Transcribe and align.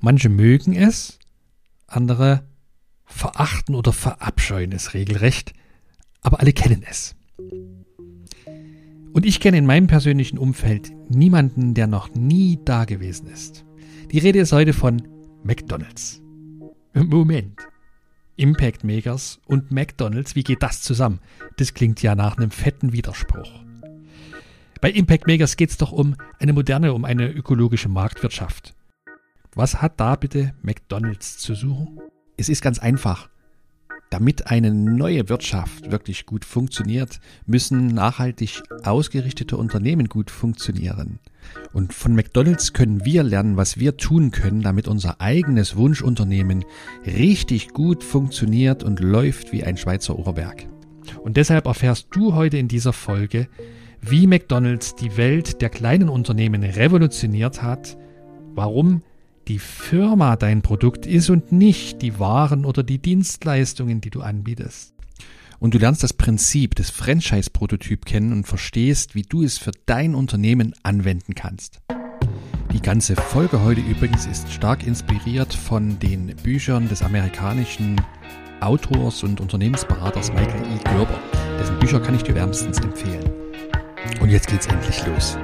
Manche 0.00 0.28
mögen 0.28 0.74
es, 0.74 1.18
andere 1.86 2.44
verachten 3.04 3.74
oder 3.74 3.92
verabscheuen 3.92 4.72
es 4.72 4.94
regelrecht, 4.94 5.52
aber 6.20 6.40
alle 6.40 6.52
kennen 6.52 6.84
es. 6.88 7.16
Und 9.12 9.26
ich 9.26 9.40
kenne 9.40 9.58
in 9.58 9.66
meinem 9.66 9.88
persönlichen 9.88 10.38
Umfeld 10.38 10.92
niemanden, 11.08 11.74
der 11.74 11.86
noch 11.86 12.14
nie 12.14 12.58
da 12.64 12.84
gewesen 12.84 13.26
ist. 13.28 13.64
Die 14.12 14.18
Rede 14.18 14.38
ist 14.38 14.52
heute 14.52 14.72
von 14.72 15.02
McDonald's. 15.42 16.20
Moment. 16.94 17.58
Impact 18.36 18.84
Makers 18.84 19.40
und 19.46 19.72
McDonald's, 19.72 20.36
wie 20.36 20.44
geht 20.44 20.62
das 20.62 20.82
zusammen? 20.82 21.18
Das 21.56 21.74
klingt 21.74 22.02
ja 22.02 22.14
nach 22.14 22.36
einem 22.36 22.52
fetten 22.52 22.92
Widerspruch. 22.92 23.50
Bei 24.80 24.90
Impact 24.90 25.26
Makers 25.26 25.56
geht 25.56 25.70
es 25.70 25.76
doch 25.76 25.90
um 25.90 26.14
eine 26.38 26.52
moderne, 26.52 26.94
um 26.94 27.04
eine 27.04 27.28
ökologische 27.28 27.88
Marktwirtschaft. 27.88 28.76
Was 29.58 29.82
hat 29.82 29.98
da 29.98 30.14
bitte 30.14 30.52
McDonald's 30.62 31.36
zu 31.36 31.56
suchen? 31.56 31.98
Es 32.36 32.48
ist 32.48 32.62
ganz 32.62 32.78
einfach. 32.78 33.28
Damit 34.08 34.46
eine 34.46 34.72
neue 34.72 35.28
Wirtschaft 35.28 35.90
wirklich 35.90 36.26
gut 36.26 36.44
funktioniert, 36.44 37.18
müssen 37.44 37.88
nachhaltig 37.88 38.62
ausgerichtete 38.84 39.56
Unternehmen 39.56 40.08
gut 40.08 40.30
funktionieren. 40.30 41.18
Und 41.72 41.92
von 41.92 42.14
McDonald's 42.14 42.72
können 42.72 43.04
wir 43.04 43.24
lernen, 43.24 43.56
was 43.56 43.80
wir 43.80 43.96
tun 43.96 44.30
können, 44.30 44.62
damit 44.62 44.86
unser 44.86 45.20
eigenes 45.20 45.74
Wunschunternehmen 45.74 46.64
richtig 47.04 47.70
gut 47.70 48.04
funktioniert 48.04 48.84
und 48.84 49.00
läuft 49.00 49.52
wie 49.52 49.64
ein 49.64 49.76
Schweizer 49.76 50.16
Uhrwerk. 50.16 50.68
Und 51.24 51.36
deshalb 51.36 51.66
erfährst 51.66 52.06
du 52.12 52.32
heute 52.32 52.58
in 52.58 52.68
dieser 52.68 52.92
Folge, 52.92 53.48
wie 54.00 54.28
McDonald's 54.28 54.94
die 54.94 55.16
Welt 55.16 55.60
der 55.62 55.68
kleinen 55.68 56.10
Unternehmen 56.10 56.62
revolutioniert 56.62 57.60
hat, 57.60 57.98
warum 58.54 59.02
die 59.48 59.58
Firma 59.58 60.36
dein 60.36 60.62
Produkt 60.62 61.06
ist 61.06 61.30
und 61.30 61.52
nicht 61.52 62.02
die 62.02 62.18
Waren 62.18 62.64
oder 62.64 62.82
die 62.82 62.98
Dienstleistungen, 62.98 64.00
die 64.00 64.10
du 64.10 64.20
anbietest. 64.20 64.94
Und 65.58 65.74
du 65.74 65.78
lernst 65.78 66.02
das 66.02 66.12
Prinzip 66.12 66.74
des 66.74 66.90
Franchise-Prototyp 66.90 68.04
kennen 68.04 68.32
und 68.32 68.46
verstehst, 68.46 69.14
wie 69.14 69.22
du 69.22 69.42
es 69.42 69.58
für 69.58 69.72
dein 69.86 70.14
Unternehmen 70.14 70.74
anwenden 70.82 71.34
kannst. 71.34 71.80
Die 72.72 72.82
ganze 72.82 73.16
Folge 73.16 73.62
heute 73.62 73.80
übrigens 73.80 74.26
ist 74.26 74.52
stark 74.52 74.86
inspiriert 74.86 75.54
von 75.54 75.98
den 75.98 76.36
Büchern 76.42 76.88
des 76.88 77.02
amerikanischen 77.02 78.00
Autors 78.60 79.22
und 79.22 79.40
Unternehmensberaters 79.40 80.30
Michael 80.32 80.62
E. 80.62 80.78
Gerber. 80.84 81.18
Dessen 81.58 81.78
Bücher 81.78 82.00
kann 82.00 82.14
ich 82.14 82.22
dir 82.22 82.34
wärmstens 82.34 82.78
empfehlen. 82.78 83.24
Und 84.20 84.28
jetzt 84.28 84.48
geht's 84.48 84.66
endlich 84.66 85.04
los. 85.06 85.38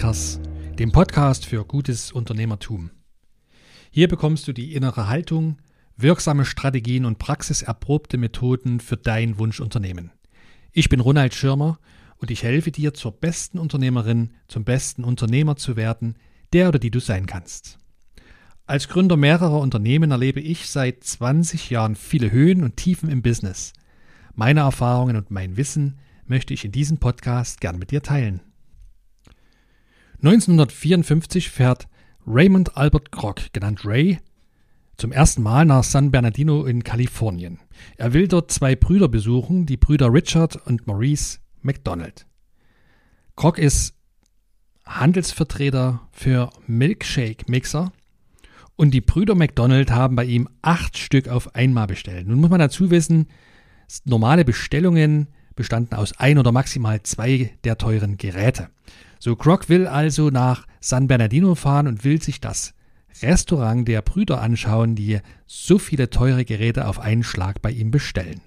Makers, 0.00 0.40
dem 0.78 0.92
Podcast 0.92 1.44
für 1.44 1.62
gutes 1.62 2.10
Unternehmertum. 2.10 2.90
Hier 3.90 4.08
bekommst 4.08 4.48
du 4.48 4.54
die 4.54 4.72
innere 4.72 5.08
Haltung, 5.08 5.58
wirksame 5.98 6.46
Strategien 6.46 7.04
und 7.04 7.18
praxiserprobte 7.18 8.16
Methoden 8.16 8.80
für 8.80 8.96
dein 8.96 9.38
Wunschunternehmen. 9.38 10.10
Ich 10.72 10.88
bin 10.88 11.00
Ronald 11.00 11.34
Schirmer 11.34 11.78
und 12.16 12.30
ich 12.30 12.44
helfe 12.44 12.70
dir 12.70 12.94
zur 12.94 13.12
besten 13.12 13.58
Unternehmerin, 13.58 14.30
zum 14.48 14.64
besten 14.64 15.04
Unternehmer 15.04 15.56
zu 15.56 15.76
werden, 15.76 16.16
der 16.54 16.68
oder 16.70 16.78
die 16.78 16.90
du 16.90 16.98
sein 16.98 17.26
kannst. 17.26 17.78
Als 18.64 18.88
Gründer 18.88 19.18
mehrerer 19.18 19.60
Unternehmen 19.60 20.12
erlebe 20.12 20.40
ich 20.40 20.70
seit 20.70 21.04
20 21.04 21.68
Jahren 21.68 21.94
viele 21.94 22.32
Höhen 22.32 22.64
und 22.64 22.78
Tiefen 22.78 23.10
im 23.10 23.20
Business. 23.20 23.74
Meine 24.34 24.60
Erfahrungen 24.60 25.16
und 25.16 25.30
mein 25.30 25.58
Wissen 25.58 25.98
möchte 26.24 26.54
ich 26.54 26.64
in 26.64 26.72
diesem 26.72 26.96
Podcast 26.96 27.60
gern 27.60 27.78
mit 27.78 27.90
dir 27.90 28.02
teilen. 28.02 28.40
1954 30.22 31.48
fährt 31.48 31.88
Raymond 32.26 32.76
Albert 32.76 33.10
Kroc, 33.10 33.52
genannt 33.54 33.86
Ray, 33.86 34.18
zum 34.98 35.12
ersten 35.12 35.42
Mal 35.42 35.64
nach 35.64 35.82
San 35.82 36.10
Bernardino 36.10 36.66
in 36.66 36.84
Kalifornien. 36.84 37.58
Er 37.96 38.12
will 38.12 38.28
dort 38.28 38.50
zwei 38.50 38.76
Brüder 38.76 39.08
besuchen, 39.08 39.64
die 39.64 39.78
Brüder 39.78 40.12
Richard 40.12 40.56
und 40.66 40.86
Maurice 40.86 41.38
McDonald. 41.62 42.26
Kroc 43.34 43.56
ist 43.56 43.94
Handelsvertreter 44.84 46.06
für 46.12 46.50
Milkshake-Mixer 46.66 47.90
und 48.76 48.92
die 48.92 49.00
Brüder 49.00 49.34
McDonald 49.34 49.90
haben 49.90 50.16
bei 50.16 50.26
ihm 50.26 50.50
acht 50.60 50.98
Stück 50.98 51.28
auf 51.28 51.54
einmal 51.54 51.86
bestellt. 51.86 52.26
Nun 52.26 52.40
muss 52.40 52.50
man 52.50 52.60
dazu 52.60 52.90
wissen, 52.90 53.28
normale 54.04 54.44
Bestellungen 54.44 55.28
bestanden 55.60 55.94
aus 55.94 56.18
ein 56.18 56.38
oder 56.38 56.52
maximal 56.52 57.02
zwei 57.02 57.50
der 57.64 57.76
teuren 57.76 58.16
Geräte. 58.16 58.70
So 59.18 59.36
Croc 59.36 59.68
will 59.68 59.86
also 59.86 60.30
nach 60.30 60.66
San 60.80 61.06
Bernardino 61.06 61.54
fahren 61.54 61.86
und 61.86 62.02
will 62.02 62.22
sich 62.22 62.40
das 62.40 62.72
Restaurant 63.20 63.86
der 63.86 64.00
Brüder 64.00 64.40
anschauen, 64.40 64.94
die 64.94 65.18
so 65.46 65.78
viele 65.78 66.08
teure 66.08 66.46
Geräte 66.46 66.88
auf 66.88 66.98
einen 66.98 67.22
Schlag 67.22 67.60
bei 67.60 67.70
ihm 67.70 67.90
bestellen. 67.90 68.40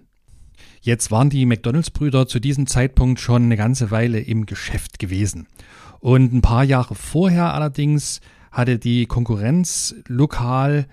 Jetzt 0.81 1.11
waren 1.11 1.29
die 1.29 1.45
McDonalds-Brüder 1.45 2.25
zu 2.25 2.39
diesem 2.39 2.65
Zeitpunkt 2.65 3.19
schon 3.19 3.43
eine 3.43 3.57
ganze 3.57 3.91
Weile 3.91 4.19
im 4.19 4.47
Geschäft 4.47 4.97
gewesen. 4.97 5.45
Und 5.99 6.33
ein 6.33 6.41
paar 6.41 6.63
Jahre 6.63 6.95
vorher 6.95 7.53
allerdings 7.53 8.21
hatte 8.51 8.79
die 8.79 9.05
Konkurrenz 9.05 9.93
lokal 10.07 10.87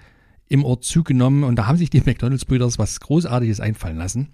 im 0.49 0.67
Ort 0.67 0.85
zugenommen 0.85 1.45
und 1.45 1.57
da 1.57 1.67
haben 1.67 1.79
sich 1.79 1.89
die 1.89 2.03
McDonalds-Brüder 2.03 2.71
was 2.77 3.01
Großartiges 3.01 3.61
einfallen 3.61 3.97
lassen. 3.97 4.29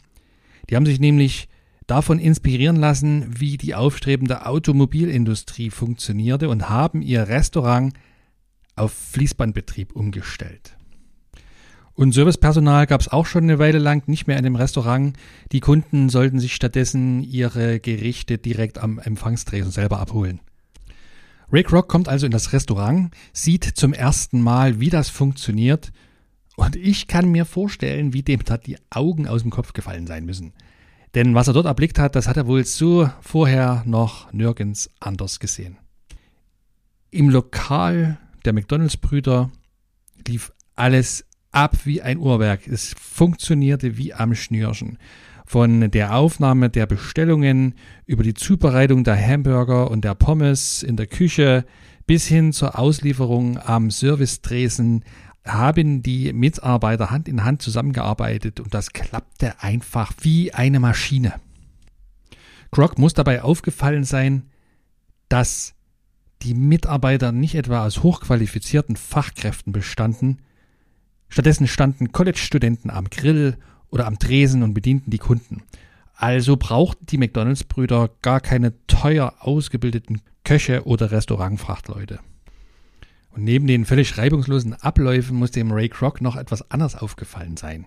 Die 0.69 0.75
haben 0.75 0.87
sich 0.87 0.99
nämlich 0.99 1.49
davon 1.87 2.19
inspirieren 2.19 2.77
lassen, 2.77 3.41
wie 3.41 3.57
die 3.57 3.75
aufstrebende 3.75 4.47
Automobilindustrie 4.47 5.71
funktionierte 5.71 6.49
und 6.49 6.69
haben 6.69 7.03
ihr 7.03 7.29
Restaurant 7.29 7.95
auf 8.75 8.93
Fließbandbetrieb 8.93 9.95
umgestellt. 9.95 10.77
Und 11.95 12.13
Servicepersonal 12.13 12.87
gab 12.87 13.01
es 13.01 13.09
auch 13.09 13.25
schon 13.25 13.45
eine 13.45 13.59
Weile 13.59 13.79
lang 13.79 14.07
nicht 14.07 14.27
mehr 14.27 14.37
in 14.37 14.45
dem 14.45 14.57
Restaurant. 14.57 15.17
Die 15.53 15.61
Kunden 15.61 16.11
sollten 16.11 16.39
sich 16.39 16.55
stattdessen 16.55 17.23
ihre 17.23 17.81
Gerichte 17.81 18.37
direkt 18.37 18.77
am 18.77 18.99
Empfangstresen 18.99 19.71
selber 19.71 19.99
abholen. 19.99 20.41
Rick 21.51 21.73
Rock 21.73 21.89
kommt 21.89 22.09
also 22.09 22.27
in 22.27 22.33
das 22.33 22.53
Restaurant, 22.53 23.13
sieht 23.33 23.65
zum 23.65 23.95
ersten 23.95 24.43
Mal, 24.43 24.81
wie 24.81 24.91
das 24.91 25.09
funktioniert, 25.09 25.93
und 26.57 26.75
ich 26.75 27.07
kann 27.07 27.31
mir 27.31 27.45
vorstellen, 27.45 28.15
wie 28.15 28.23
dem 28.23 28.43
da 28.43 28.57
die 28.57 28.79
Augen 28.91 29.29
aus 29.29 29.43
dem 29.43 29.51
Kopf 29.51 29.75
gefallen 29.75 30.07
sein 30.07 30.25
müssen. 30.25 30.55
Denn 31.17 31.35
was 31.35 31.49
er 31.49 31.55
dort 31.55 31.65
erblickt 31.65 31.99
hat, 31.99 32.15
das 32.15 32.29
hat 32.29 32.37
er 32.37 32.47
wohl 32.47 32.63
so 32.67 33.09
vorher 33.23 33.83
noch 33.87 34.31
nirgends 34.35 34.91
anders 35.01 35.41
gesehen. 35.41 35.79
Im 37.11 37.31
Lokal 37.31 38.19
der 38.45 38.53
McDonalds-Brüder 38.53 39.51
lief 40.29 40.53
alles 40.75 41.25
ab 41.53 41.75
wie 41.85 42.03
ein 42.03 42.19
Uhrwerk. 42.19 42.69
Es 42.69 42.95
funktionierte 43.01 43.97
wie 43.97 44.13
am 44.13 44.35
Schnürchen. 44.35 44.99
Von 45.47 45.91
der 45.91 46.15
Aufnahme 46.15 46.69
der 46.69 46.85
Bestellungen 46.85 47.77
über 48.05 48.23
die 48.23 48.35
Zubereitung 48.35 49.03
der 49.03 49.17
Hamburger 49.17 49.91
und 49.91 50.05
der 50.05 50.15
Pommes 50.15 50.83
in 50.83 50.97
der 50.97 51.07
Küche 51.07 51.65
bis 52.07 52.27
hin 52.27 52.53
zur 52.53 52.79
Auslieferung 52.79 53.59
am 53.59 53.91
Servicetresen 53.91 55.03
haben 55.47 56.03
die 56.03 56.33
Mitarbeiter 56.33 57.11
Hand 57.11 57.29
in 57.29 57.45
Hand 57.45 57.63
zusammengearbeitet 57.63 58.61
und 58.61 58.75
das 58.75 58.93
klappte 58.93 59.63
einfach 59.63 60.13
wie 60.21 60.53
eine 60.53 60.81
Maschine. 60.81 61.35
Croc 62.73 62.99
muss 62.99 63.15
dabei 63.15 63.43
aufgefallen 63.43 64.05
sein, 64.05 64.51
dass 65.29 65.75
die 66.43 66.55
Mitarbeiter 66.55 67.33
nicht 67.33 67.55
etwa 67.55 67.87
aus 67.87 68.03
hochqualifizierten 68.03 68.97
Fachkräften 68.97 69.73
bestanden, 69.73 70.43
stattdessen 71.29 71.67
standen 71.67 72.13
College-Studenten 72.13 72.91
am 72.91 73.09
Grill 73.09 73.57
oder 73.91 74.07
am 74.07 74.19
Tresen 74.19 74.63
und 74.63 74.75
bedienten 74.75 75.11
die 75.11 75.19
Kunden. 75.19 75.63
Also 76.15 76.57
brauchten 76.57 77.07
die 77.07 77.19
McDonalds-Brüder 77.19 78.11
gar 78.23 78.41
keine 78.41 78.75
teuer 78.87 79.35
ausgebildeten 79.41 80.23
Köche 80.45 80.87
oder 80.87 81.11
Restaurantfrachtleute. 81.11 82.21
Und 83.37 83.45
neben 83.45 83.67
den 83.67 83.85
völlig 83.85 84.17
reibungslosen 84.17 84.73
Abläufen 84.73 85.37
muss 85.37 85.51
dem 85.51 85.71
Ray 85.71 85.91
Kroc 85.91 86.23
noch 86.23 86.37
etwas 86.37 86.71
anderes 86.71 86.95
aufgefallen 86.95 87.59
sein. 87.59 87.87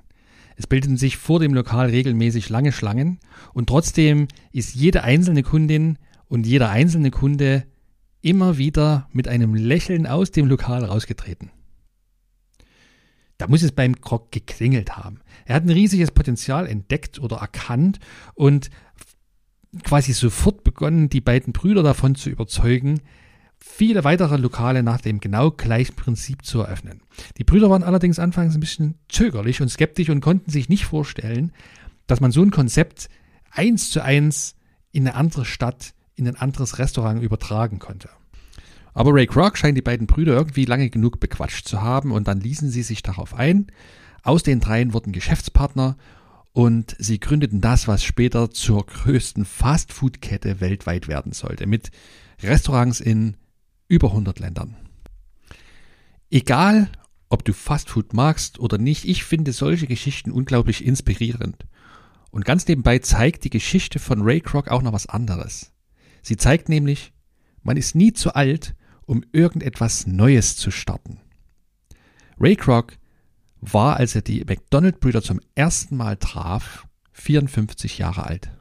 Es 0.57 0.67
bildeten 0.67 0.95
sich 0.95 1.17
vor 1.17 1.39
dem 1.39 1.55
Lokal 1.55 1.89
regelmäßig 1.89 2.49
lange 2.49 2.71
Schlangen 2.71 3.19
und 3.53 3.67
trotzdem 3.67 4.27
ist 4.51 4.75
jede 4.75 5.01
einzelne 5.03 5.41
Kundin 5.41 5.97
und 6.27 6.45
jeder 6.45 6.69
einzelne 6.69 7.09
Kunde 7.09 7.65
immer 8.21 8.59
wieder 8.59 9.09
mit 9.11 9.27
einem 9.27 9.55
Lächeln 9.55 10.05
aus 10.05 10.29
dem 10.29 10.45
Lokal 10.45 10.85
rausgetreten. 10.85 11.49
Da 13.39 13.47
muss 13.47 13.63
es 13.63 13.71
beim 13.71 13.99
Krog 13.99 14.31
geklingelt 14.31 14.97
haben. 14.97 15.21
Er 15.45 15.55
hat 15.55 15.63
ein 15.63 15.71
riesiges 15.71 16.11
Potenzial 16.11 16.67
entdeckt 16.67 17.17
oder 17.17 17.37
erkannt 17.37 17.97
und 18.35 18.69
quasi 19.83 20.13
sofort 20.13 20.63
begonnen, 20.63 21.09
die 21.09 21.21
beiden 21.21 21.53
Brüder 21.53 21.81
davon 21.81 22.13
zu 22.13 22.29
überzeugen, 22.29 23.01
viele 23.59 24.03
weitere 24.03 24.37
Lokale 24.37 24.83
nach 24.83 25.01
dem 25.01 25.19
genau 25.19 25.51
gleichen 25.51 25.95
Prinzip 25.95 26.45
zu 26.45 26.61
eröffnen. 26.61 27.01
Die 27.37 27.43
Brüder 27.43 27.69
waren 27.69 27.83
allerdings 27.83 28.19
anfangs 28.19 28.55
ein 28.55 28.59
bisschen 28.59 28.95
zögerlich 29.09 29.61
und 29.61 29.69
skeptisch 29.69 30.09
und 30.09 30.21
konnten 30.21 30.51
sich 30.51 30.69
nicht 30.69 30.85
vorstellen, 30.85 31.51
dass 32.07 32.21
man 32.21 32.31
so 32.31 32.41
ein 32.41 32.51
Konzept 32.51 33.09
eins 33.51 33.89
zu 33.89 34.03
eins 34.03 34.55
in 34.91 35.07
eine 35.07 35.15
andere 35.15 35.45
Stadt, 35.45 35.93
in 36.15 36.27
ein 36.27 36.35
anderes 36.35 36.79
Restaurant 36.79 37.21
übertragen 37.21 37.79
konnte. 37.79 38.09
Aber 38.93 39.13
Ray 39.13 39.27
Kroc 39.27 39.57
scheint 39.57 39.77
die 39.77 39.83
beiden 39.83 40.07
Brüder 40.07 40.33
irgendwie 40.33 40.65
lange 40.65 40.89
genug 40.89 41.19
bequatscht 41.19 41.67
zu 41.67 41.81
haben 41.81 42.11
und 42.11 42.27
dann 42.27 42.39
ließen 42.39 42.69
sie 42.69 42.83
sich 42.83 43.03
darauf 43.03 43.33
ein. 43.33 43.67
Aus 44.23 44.43
den 44.43 44.59
dreien 44.59 44.93
wurden 44.93 45.13
Geschäftspartner 45.13 45.95
und 46.51 46.95
sie 46.99 47.19
gründeten 47.19 47.61
das, 47.61 47.87
was 47.87 48.03
später 48.03 48.51
zur 48.51 48.85
größten 48.85 49.45
Fastfood-Kette 49.45 50.59
weltweit 50.59 51.07
werden 51.07 51.31
sollte, 51.31 51.67
mit 51.67 51.91
Restaurants 52.41 52.99
in 52.99 53.37
über 53.89 54.09
100 54.09 54.39
Ländern. 54.39 54.77
Egal, 56.31 56.89
ob 57.27 57.43
du 57.43 57.53
Fastfood 57.53 58.13
magst 58.13 58.59
oder 58.59 58.77
nicht, 58.77 59.05
ich 59.05 59.23
finde 59.23 59.51
solche 59.51 59.87
Geschichten 59.87 60.31
unglaublich 60.31 60.85
inspirierend. 60.85 61.65
Und 62.31 62.45
ganz 62.45 62.67
nebenbei 62.67 62.99
zeigt 62.99 63.43
die 63.43 63.49
Geschichte 63.49 63.99
von 63.99 64.21
Ray 64.21 64.39
Kroc 64.39 64.69
auch 64.69 64.81
noch 64.81 64.93
was 64.93 65.07
anderes. 65.07 65.73
Sie 66.21 66.37
zeigt 66.37 66.69
nämlich, 66.69 67.11
man 67.63 67.77
ist 67.77 67.95
nie 67.95 68.13
zu 68.13 68.33
alt, 68.33 68.75
um 69.05 69.23
irgendetwas 69.31 70.05
Neues 70.05 70.55
zu 70.55 70.71
starten. 70.71 71.19
Ray 72.39 72.55
Kroc 72.55 72.97
war, 73.59 73.97
als 73.97 74.15
er 74.15 74.21
die 74.21 74.45
McDonald-Brüder 74.45 75.21
zum 75.21 75.41
ersten 75.55 75.97
Mal 75.97 76.17
traf, 76.17 76.87
54 77.11 77.97
Jahre 77.97 78.23
alt. 78.23 78.51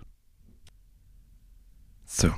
So. 2.05 2.33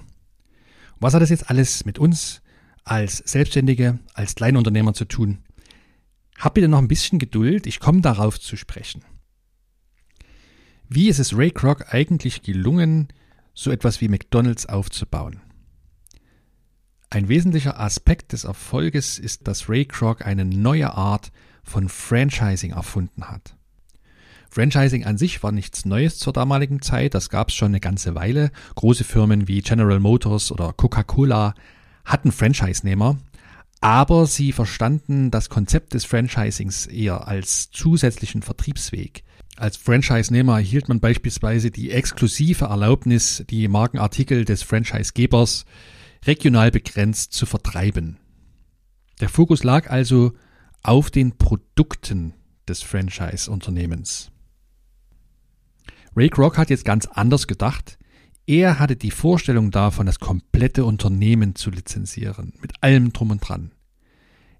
Was 0.98 1.14
hat 1.14 1.22
das 1.22 1.30
jetzt 1.30 1.48
alles 1.48 1.84
mit 1.84 1.98
uns 1.98 2.42
als 2.84 3.18
Selbstständige, 3.18 3.98
als 4.14 4.34
Kleinunternehmer 4.34 4.94
zu 4.94 5.04
tun? 5.04 5.38
Hab 6.38 6.54
bitte 6.54 6.68
noch 6.68 6.78
ein 6.78 6.88
bisschen 6.88 7.18
Geduld, 7.18 7.66
ich 7.66 7.80
komme 7.80 8.00
darauf 8.00 8.40
zu 8.40 8.56
sprechen. 8.56 9.04
Wie 10.88 11.08
ist 11.08 11.18
es 11.18 11.36
Ray 11.36 11.50
Kroc 11.50 11.92
eigentlich 11.94 12.42
gelungen, 12.42 13.08
so 13.54 13.70
etwas 13.70 14.00
wie 14.00 14.08
McDonald's 14.08 14.66
aufzubauen? 14.66 15.40
Ein 17.10 17.28
wesentlicher 17.28 17.78
Aspekt 17.78 18.32
des 18.32 18.44
Erfolges 18.44 19.18
ist, 19.18 19.46
dass 19.46 19.68
Ray 19.68 19.84
Kroc 19.84 20.24
eine 20.24 20.44
neue 20.44 20.94
Art 20.94 21.32
von 21.62 21.88
Franchising 21.88 22.72
erfunden 22.72 23.28
hat. 23.28 23.56
Franchising 24.50 25.04
an 25.04 25.18
sich 25.18 25.42
war 25.42 25.52
nichts 25.52 25.84
Neues 25.84 26.18
zur 26.18 26.32
damaligen 26.32 26.82
Zeit, 26.82 27.14
das 27.14 27.30
gab 27.30 27.50
es 27.50 27.54
schon 27.54 27.68
eine 27.68 27.80
ganze 27.80 28.16
Weile. 28.16 28.50
Große 28.74 29.04
Firmen 29.04 29.46
wie 29.46 29.62
General 29.62 30.00
Motors 30.00 30.50
oder 30.50 30.72
Coca-Cola 30.72 31.54
hatten 32.10 32.32
Franchise-Nehmer, 32.32 33.18
aber 33.80 34.26
sie 34.26 34.52
verstanden 34.52 35.30
das 35.30 35.48
Konzept 35.48 35.94
des 35.94 36.04
Franchisings 36.04 36.86
eher 36.86 37.26
als 37.28 37.70
zusätzlichen 37.70 38.42
Vertriebsweg. 38.42 39.22
Als 39.56 39.76
Franchise-Nehmer 39.76 40.54
erhielt 40.56 40.88
man 40.88 41.00
beispielsweise 41.00 41.70
die 41.70 41.90
exklusive 41.90 42.66
Erlaubnis, 42.66 43.44
die 43.48 43.68
Markenartikel 43.68 44.44
des 44.44 44.62
Franchise-Gebers 44.62 45.64
regional 46.26 46.70
begrenzt 46.70 47.32
zu 47.32 47.46
vertreiben. 47.46 48.18
Der 49.20 49.28
Fokus 49.28 49.64
lag 49.64 49.90
also 49.90 50.32
auf 50.82 51.10
den 51.10 51.36
Produkten 51.36 52.34
des 52.68 52.82
Franchise-Unternehmens. 52.82 54.30
Ray 56.16 56.28
Kroc 56.28 56.58
hat 56.58 56.70
jetzt 56.70 56.84
ganz 56.84 57.06
anders 57.06 57.46
gedacht. 57.46 57.98
Er 58.50 58.80
hatte 58.80 58.96
die 58.96 59.12
Vorstellung 59.12 59.70
davon, 59.70 60.06
das 60.06 60.18
komplette 60.18 60.84
Unternehmen 60.84 61.54
zu 61.54 61.70
lizenzieren, 61.70 62.52
mit 62.60 62.82
allem 62.82 63.12
drum 63.12 63.30
und 63.30 63.48
dran. 63.48 63.70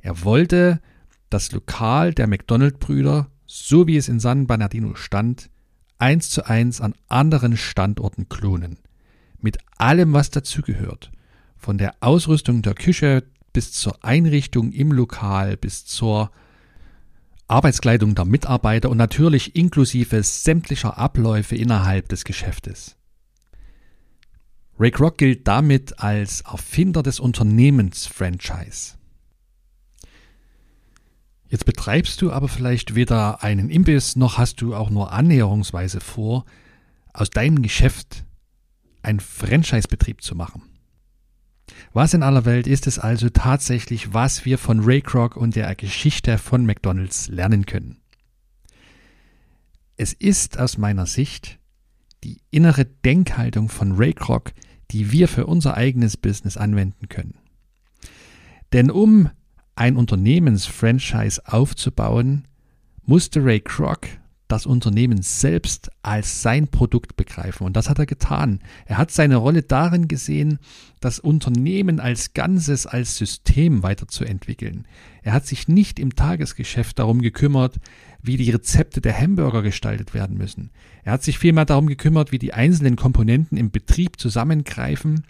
Er 0.01 0.23
wollte 0.23 0.81
das 1.29 1.51
Lokal 1.51 2.15
der 2.15 2.29
McDonald-Brüder, 2.29 3.27
so 3.47 3.89
wie 3.89 3.97
es 3.97 4.09
in 4.09 4.21
San 4.21 4.47
Bernardino 4.47 4.95
stand, 4.95 5.51
eins 5.99 6.31
zu 6.31 6.47
eins 6.47 6.81
an 6.81 6.95
anderen 7.09 7.57
Standorten 7.57 8.29
klonen. 8.29 8.79
Mit 9.41 9.59
allem, 9.77 10.13
was 10.13 10.31
dazugehört. 10.31 11.11
Von 11.57 11.77
der 11.77 11.97
Ausrüstung 11.99 12.63
der 12.63 12.75
Küche 12.75 13.25
bis 13.53 13.73
zur 13.73 14.05
Einrichtung 14.05 14.71
im 14.71 14.93
Lokal, 14.93 15.57
bis 15.57 15.85
zur 15.85 16.31
Arbeitskleidung 17.49 18.15
der 18.15 18.25
Mitarbeiter 18.25 18.89
und 18.89 18.99
natürlich 18.99 19.57
inklusive 19.57 20.23
sämtlicher 20.23 20.97
Abläufe 20.97 21.57
innerhalb 21.57 22.09
des 22.09 22.23
Geschäftes. 22.23 22.95
Ray 24.81 24.91
Kroc 24.93 25.19
gilt 25.19 25.47
damit 25.47 26.01
als 26.01 26.41
Erfinder 26.41 27.03
des 27.03 27.21
Unternehmens-Franchise. 27.21 28.95
Jetzt 31.51 31.67
betreibst 31.67 32.23
du 32.23 32.33
aber 32.33 32.49
vielleicht 32.49 32.95
weder 32.95 33.43
einen 33.43 33.69
Imbiss 33.69 34.17
noch 34.17 34.39
hast 34.39 34.63
du 34.63 34.75
auch 34.75 34.89
nur 34.89 35.13
annäherungsweise 35.13 36.01
vor, 36.01 36.47
aus 37.13 37.29
deinem 37.29 37.61
Geschäft 37.61 38.25
einen 39.03 39.21
Franchise-Betrieb 39.21 40.23
zu 40.23 40.35
machen. 40.35 40.63
Was 41.93 42.15
in 42.15 42.23
aller 42.23 42.47
Welt 42.47 42.67
ist 42.67 42.87
es 42.87 42.99
also 42.99 43.29
tatsächlich, 43.29 44.15
was 44.15 44.47
wir 44.47 44.57
von 44.57 44.81
Ray 44.81 45.03
Kroc 45.03 45.37
und 45.37 45.57
der 45.57 45.75
Geschichte 45.75 46.39
von 46.39 46.65
McDonald's 46.65 47.29
lernen 47.29 47.67
können? 47.67 48.01
Es 49.99 50.15
ist 50.15 50.59
aus 50.59 50.79
meiner 50.79 51.05
Sicht 51.05 51.59
die 52.25 52.41
innere 52.51 52.87
Denkhaltung 52.87 53.69
von 53.69 53.93
Ray 53.93 54.15
Kroc, 54.15 54.53
die 54.93 55.13
wir 55.13 55.29
für 55.29 55.47
unser 55.47 55.77
eigenes 55.77 56.17
Business 56.17 56.57
anwenden 56.57 57.09
können. 57.09 57.39
Denn 58.73 58.91
um 58.91 59.31
ein 59.75 59.97
Unternehmensfranchise 59.97 61.43
aufzubauen, 61.47 62.47
musste 63.05 63.45
Ray 63.45 63.61
Kroc 63.61 64.07
das 64.51 64.67
Unternehmen 64.67 65.23
selbst 65.23 65.91
als 66.03 66.43
sein 66.43 66.69
Produkt 66.69 67.17
begreifen. 67.17 67.65
Und 67.65 67.77
das 67.77 67.89
hat 67.89 67.99
er 67.99 68.07
getan. 68.07 68.61
Er 68.87 68.99
hat 68.99 69.11
seine 69.11 69.37
Rolle 69.37 69.63
darin 69.63 70.09
gesehen, 70.09 70.59
das 71.01 71.19
Unternehmen 71.19 72.01
als 72.01 72.35
Ganzes, 72.35 72.87
als 72.87 73.17
System 73.17 73.83
weiterzuentwickeln. 73.83 74.87
Er 75.23 75.33
hat 75.33 75.47
sich 75.47 75.69
nicht 75.69 75.99
im 75.99 76.15
Tagesgeschäft 76.15 76.99
darum 76.99 77.23
gekümmert, 77.23 77.77
wie 78.23 78.37
die 78.37 78.51
Rezepte 78.51 79.01
der 79.01 79.19
Hamburger 79.19 79.63
gestaltet 79.63 80.15
werden 80.15 80.37
müssen. 80.37 80.71
Er 81.05 81.13
hat 81.13 81.23
sich 81.23 81.39
vielmehr 81.39 81.65
darum 81.65 81.87
gekümmert, 81.87 82.33
wie 82.33 82.39
die 82.39 82.53
einzelnen 82.53 82.97
Komponenten 82.97 83.57
im 83.57 83.71
Betrieb 83.71 84.21
zusammengreifen. 84.21 85.27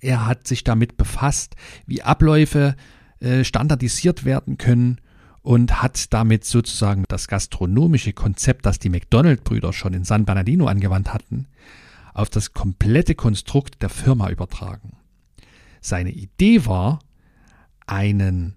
Er 0.00 0.26
hat 0.26 0.46
sich 0.46 0.64
damit 0.64 0.96
befasst, 0.96 1.56
wie 1.86 2.02
Abläufe 2.02 2.76
äh, 3.20 3.44
standardisiert 3.44 4.24
werden 4.24 4.58
können 4.58 5.00
und 5.44 5.82
hat 5.82 6.12
damit 6.14 6.46
sozusagen 6.46 7.04
das 7.08 7.28
gastronomische 7.28 8.14
Konzept, 8.14 8.64
das 8.64 8.78
die 8.78 8.88
McDonald-Brüder 8.88 9.74
schon 9.74 9.92
in 9.92 10.04
San 10.04 10.24
Bernardino 10.24 10.66
angewandt 10.66 11.12
hatten, 11.12 11.48
auf 12.14 12.30
das 12.30 12.54
komplette 12.54 13.14
Konstrukt 13.14 13.82
der 13.82 13.90
Firma 13.90 14.30
übertragen. 14.30 14.96
Seine 15.82 16.12
Idee 16.12 16.64
war, 16.64 16.98
einen 17.86 18.56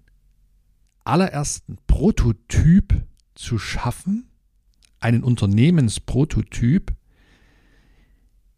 allerersten 1.04 1.76
Prototyp 1.86 2.94
zu 3.34 3.58
schaffen, 3.58 4.30
einen 4.98 5.22
Unternehmensprototyp, 5.22 6.94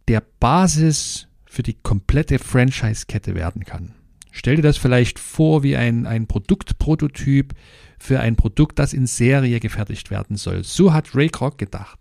der 0.07 0.21
Basis 0.21 1.27
für 1.47 1.65
die 1.65 1.75
komplette 1.75 2.39
Franchise-Kette 2.39 3.35
werden 3.35 3.65
kann. 3.65 3.97
Stell 4.33 4.57
dir 4.57 4.63
das 4.63 4.77
vielleicht 4.77 5.19
vor 5.19 5.63
wie 5.63 5.77
ein, 5.77 6.07
ein 6.07 6.27
Produktprototyp 6.27 7.55
für 7.99 8.21
ein 8.21 8.37
Produkt, 8.37 8.79
das 8.79 8.93
in 8.93 9.07
Serie 9.07 9.61
gefertigt 9.61 10.11
werden 10.11 10.37
soll. 10.37 10.65
So 10.65 10.93
hat 10.93 11.15
Ray 11.15 11.29
Kroc 11.29 11.59
gedacht. 11.59 11.99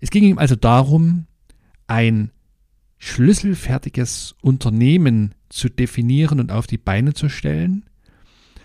Es 0.00 0.10
ging 0.10 0.24
ihm 0.24 0.38
also 0.38 0.56
darum, 0.56 1.26
ein 1.86 2.30
schlüsselfertiges 2.98 4.34
Unternehmen 4.40 5.34
zu 5.48 5.68
definieren 5.68 6.40
und 6.40 6.52
auf 6.52 6.66
die 6.66 6.78
Beine 6.78 7.14
zu 7.14 7.28
stellen, 7.28 7.84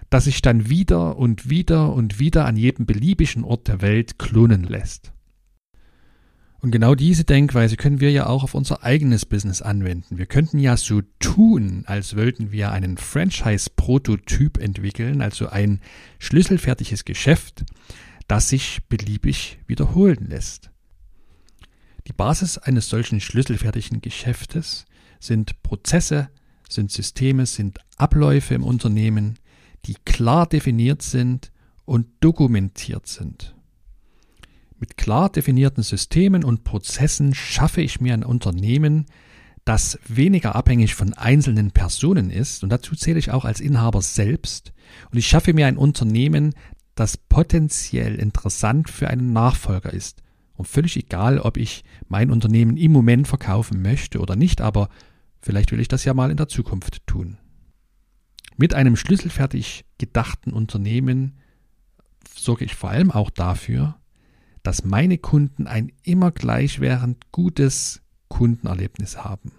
das 0.09 0.25
sich 0.25 0.41
dann 0.41 0.69
wieder 0.69 1.17
und 1.17 1.49
wieder 1.49 1.93
und 1.93 2.19
wieder 2.19 2.45
an 2.45 2.57
jedem 2.57 2.85
beliebigen 2.85 3.43
Ort 3.43 3.67
der 3.67 3.81
Welt 3.81 4.19
klonen 4.19 4.63
lässt. 4.63 5.13
Und 6.61 6.69
genau 6.69 6.93
diese 6.93 7.23
Denkweise 7.23 7.75
können 7.75 7.99
wir 7.99 8.11
ja 8.11 8.27
auch 8.27 8.43
auf 8.43 8.53
unser 8.53 8.83
eigenes 8.83 9.25
Business 9.25 9.63
anwenden. 9.63 10.19
Wir 10.19 10.27
könnten 10.27 10.59
ja 10.59 10.77
so 10.77 11.01
tun, 11.19 11.83
als 11.87 12.15
wollten 12.15 12.51
wir 12.51 12.71
einen 12.71 12.97
Franchise-Prototyp 12.97 14.59
entwickeln, 14.59 15.23
also 15.23 15.49
ein 15.49 15.81
schlüsselfertiges 16.19 17.03
Geschäft, 17.03 17.65
das 18.27 18.49
sich 18.49 18.83
beliebig 18.89 19.57
wiederholen 19.65 20.27
lässt. 20.29 20.69
Die 22.07 22.13
Basis 22.13 22.59
eines 22.59 22.89
solchen 22.89 23.19
schlüsselfertigen 23.19 24.01
Geschäftes 24.01 24.85
sind 25.19 25.63
Prozesse, 25.63 26.29
sind 26.69 26.91
Systeme, 26.91 27.47
sind 27.47 27.79
Abläufe 27.97 28.53
im 28.53 28.63
Unternehmen, 28.63 29.39
die 29.85 29.95
klar 30.05 30.45
definiert 30.45 31.01
sind 31.01 31.51
und 31.85 32.07
dokumentiert 32.19 33.07
sind. 33.07 33.55
Mit 34.81 34.97
klar 34.97 35.29
definierten 35.29 35.83
Systemen 35.83 36.43
und 36.43 36.63
Prozessen 36.63 37.35
schaffe 37.35 37.81
ich 37.81 38.01
mir 38.01 38.15
ein 38.15 38.23
Unternehmen, 38.23 39.05
das 39.63 39.99
weniger 40.07 40.55
abhängig 40.55 40.95
von 40.95 41.13
einzelnen 41.13 41.69
Personen 41.69 42.31
ist, 42.31 42.63
und 42.63 42.71
dazu 42.71 42.95
zähle 42.95 43.19
ich 43.19 43.29
auch 43.29 43.45
als 43.45 43.61
Inhaber 43.61 44.01
selbst, 44.01 44.73
und 45.11 45.19
ich 45.19 45.27
schaffe 45.27 45.53
mir 45.53 45.67
ein 45.67 45.77
Unternehmen, 45.77 46.55
das 46.95 47.15
potenziell 47.15 48.15
interessant 48.15 48.89
für 48.89 49.07
einen 49.07 49.33
Nachfolger 49.33 49.93
ist. 49.93 50.23
Und 50.55 50.67
völlig 50.67 50.97
egal, 50.97 51.37
ob 51.37 51.57
ich 51.57 51.83
mein 52.07 52.31
Unternehmen 52.31 52.75
im 52.75 52.91
Moment 52.91 53.27
verkaufen 53.27 53.83
möchte 53.83 54.19
oder 54.19 54.35
nicht, 54.35 54.61
aber 54.61 54.89
vielleicht 55.41 55.71
will 55.71 55.79
ich 55.79 55.89
das 55.89 56.05
ja 56.05 56.15
mal 56.15 56.31
in 56.31 56.37
der 56.37 56.47
Zukunft 56.47 57.05
tun. 57.05 57.37
Mit 58.57 58.73
einem 58.73 58.95
schlüsselfertig 58.95 59.85
gedachten 59.99 60.51
Unternehmen 60.51 61.37
sorge 62.35 62.65
ich 62.65 62.73
vor 62.73 62.89
allem 62.89 63.11
auch 63.11 63.29
dafür, 63.29 64.00
dass 64.63 64.83
meine 64.83 65.17
Kunden 65.17 65.67
ein 65.67 65.91
immer 66.03 66.31
gleichwährend 66.31 67.31
gutes 67.31 68.01
Kundenerlebnis 68.27 69.17
haben. 69.17 69.51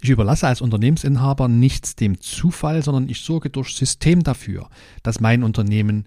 Ich 0.00 0.10
überlasse 0.10 0.46
als 0.46 0.60
Unternehmensinhaber 0.60 1.48
nichts 1.48 1.96
dem 1.96 2.20
Zufall, 2.20 2.82
sondern 2.82 3.08
ich 3.08 3.20
sorge 3.20 3.50
durch 3.50 3.74
System 3.74 4.22
dafür, 4.22 4.68
dass 5.02 5.20
mein 5.20 5.42
Unternehmen 5.42 6.06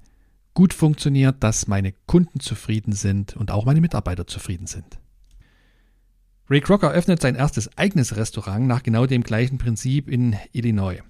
gut 0.54 0.74
funktioniert, 0.74 1.44
dass 1.44 1.68
meine 1.68 1.94
Kunden 2.06 2.40
zufrieden 2.40 2.94
sind 2.94 3.36
und 3.36 3.52
auch 3.52 3.66
meine 3.66 3.82
Mitarbeiter 3.82 4.26
zufrieden 4.26 4.68
sind. 4.68 5.00
Ray 6.50 6.62
Kroc 6.62 6.84
eröffnet 6.84 7.22
sein 7.22 7.36
erstes 7.36 7.76
eigenes 7.78 8.16
Restaurant 8.16 8.68
nach 8.68 8.84
genau 8.84 9.06
dem 9.06 9.24
gleichen 9.24 9.58
Prinzip 9.58 10.08
in 10.08 10.36
Illinois. 10.52 11.02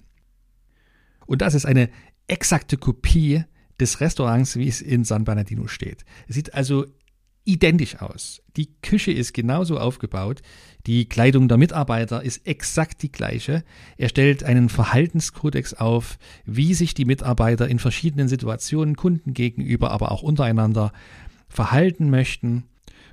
Und 1.26 1.42
das 1.42 1.54
ist 1.54 1.66
eine 1.66 1.90
exakte 2.26 2.76
Kopie 2.76 3.44
des 3.80 4.00
Restaurants, 4.00 4.56
wie 4.56 4.68
es 4.68 4.80
in 4.80 5.04
San 5.04 5.24
Bernardino 5.24 5.66
steht. 5.66 6.04
Es 6.28 6.34
sieht 6.34 6.54
also 6.54 6.86
identisch 7.46 7.96
aus. 8.00 8.42
Die 8.56 8.74
Küche 8.82 9.12
ist 9.12 9.32
genauso 9.32 9.78
aufgebaut. 9.78 10.42
Die 10.86 11.08
Kleidung 11.08 11.48
der 11.48 11.58
Mitarbeiter 11.58 12.22
ist 12.22 12.46
exakt 12.46 13.02
die 13.02 13.12
gleiche. 13.12 13.64
Er 13.96 14.08
stellt 14.08 14.42
einen 14.42 14.68
Verhaltenskodex 14.68 15.74
auf, 15.74 16.18
wie 16.44 16.74
sich 16.74 16.92
die 16.92 17.04
Mitarbeiter 17.04 17.68
in 17.68 17.78
verschiedenen 17.78 18.28
Situationen 18.28 18.96
Kunden 18.96 19.32
gegenüber, 19.32 19.92
aber 19.92 20.10
auch 20.10 20.22
untereinander 20.22 20.92
verhalten 21.48 22.10
möchten. 22.10 22.64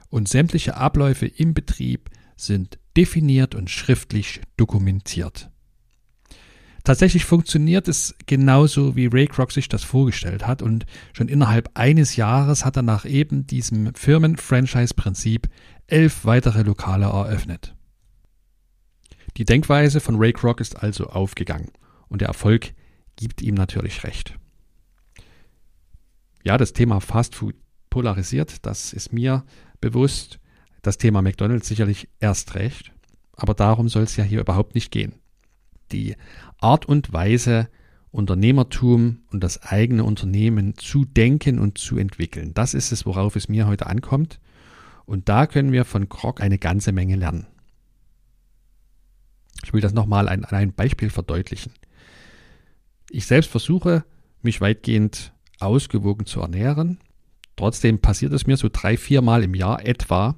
Und 0.09 0.27
sämtliche 0.27 0.77
Abläufe 0.77 1.27
im 1.27 1.53
Betrieb 1.53 2.09
sind 2.35 2.79
definiert 2.97 3.55
und 3.55 3.69
schriftlich 3.69 4.41
dokumentiert. 4.57 5.49
Tatsächlich 6.83 7.23
funktioniert 7.23 7.87
es 7.87 8.13
genauso, 8.25 8.95
wie 8.97 9.07
Ray 9.07 9.27
Kroc 9.27 9.53
sich 9.53 9.69
das 9.69 9.83
vorgestellt 9.83 10.45
hat 10.45 10.61
und 10.61 10.85
schon 11.13 11.29
innerhalb 11.29 11.69
eines 11.75 12.17
Jahres 12.17 12.65
hat 12.65 12.75
er 12.75 12.83
nach 12.83 13.05
eben 13.05 13.47
diesem 13.47 13.95
Firmen-Franchise-Prinzip 13.95 15.47
elf 15.87 16.25
weitere 16.25 16.63
Lokale 16.63 17.05
eröffnet. 17.05 17.73
Die 19.37 19.45
Denkweise 19.45 20.01
von 20.01 20.17
Ray 20.17 20.33
Kroc 20.33 20.59
ist 20.59 20.83
also 20.83 21.07
aufgegangen 21.07 21.71
und 22.09 22.19
der 22.19 22.27
Erfolg 22.27 22.73
gibt 23.15 23.41
ihm 23.41 23.55
natürlich 23.55 24.03
recht. 24.03 24.37
Ja, 26.43 26.57
das 26.57 26.73
Thema 26.73 26.99
Fast 26.99 27.35
Food 27.35 27.55
polarisiert, 27.89 28.65
das 28.65 28.91
ist 28.91 29.13
mir 29.13 29.45
bewusst. 29.79 30.39
Das 30.81 30.97
Thema 30.97 31.21
McDonald's 31.21 31.69
sicherlich 31.69 32.09
erst 32.19 32.55
recht. 32.55 32.91
Aber 33.37 33.53
darum 33.53 33.87
soll 33.87 34.03
es 34.03 34.17
ja 34.17 34.25
hier 34.25 34.41
überhaupt 34.41 34.75
nicht 34.75 34.91
gehen 34.91 35.22
die 35.91 36.15
Art 36.59 36.85
und 36.85 37.13
Weise, 37.13 37.69
Unternehmertum 38.11 39.21
und 39.31 39.43
das 39.43 39.63
eigene 39.63 40.03
Unternehmen 40.03 40.75
zu 40.77 41.03
denken 41.03 41.59
und 41.59 41.77
zu 41.77 41.97
entwickeln. 41.97 42.53
Das 42.53 42.73
ist 42.73 42.91
es, 42.91 43.05
worauf 43.05 43.35
es 43.35 43.49
mir 43.49 43.67
heute 43.67 43.87
ankommt. 43.87 44.39
Und 45.05 45.29
da 45.29 45.47
können 45.47 45.71
wir 45.71 45.83
von 45.83 46.09
Krog 46.09 46.39
eine 46.39 46.59
ganze 46.59 46.91
Menge 46.91 47.15
lernen. 47.15 47.47
Ich 49.63 49.73
will 49.73 49.81
das 49.81 49.93
nochmal 49.93 50.29
an, 50.29 50.45
einem 50.45 50.73
Beispiel 50.73 51.09
verdeutlichen. 51.09 51.73
Ich 53.09 53.25
selbst 53.25 53.49
versuche, 53.49 54.05
mich 54.41 54.61
weitgehend 54.61 55.33
ausgewogen 55.59 56.25
zu 56.25 56.41
ernähren. 56.41 56.99
Trotzdem 57.55 57.99
passiert 57.99 58.33
es 58.33 58.47
mir 58.47 58.57
so 58.57 58.69
drei, 58.71 58.97
vier 58.97 59.21
Mal 59.21 59.43
im 59.43 59.55
Jahr 59.55 59.85
etwa, 59.85 60.35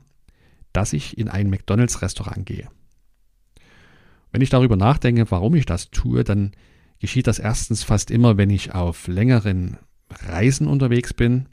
dass 0.74 0.94
ich 0.94 1.18
in 1.18 1.30
ein 1.30 1.50
McDonalds-Restaurant 1.50 2.46
gehe. 2.46 2.70
Wenn 4.36 4.42
ich 4.42 4.50
darüber 4.50 4.76
nachdenke, 4.76 5.32
warum 5.32 5.56
ich 5.56 5.66
das 5.66 5.92
tue, 5.92 6.26
dann 6.26 6.52
geschieht 7.00 7.26
das 7.26 7.40
erstens 7.40 7.84
fast 7.84 8.12
immer, 8.12 8.36
wenn 8.36 8.50
ich 8.50 8.74
auf 8.76 9.08
längeren 9.08 9.78
Reisen 10.10 10.68
unterwegs 10.68 11.14
bin. 11.14 11.48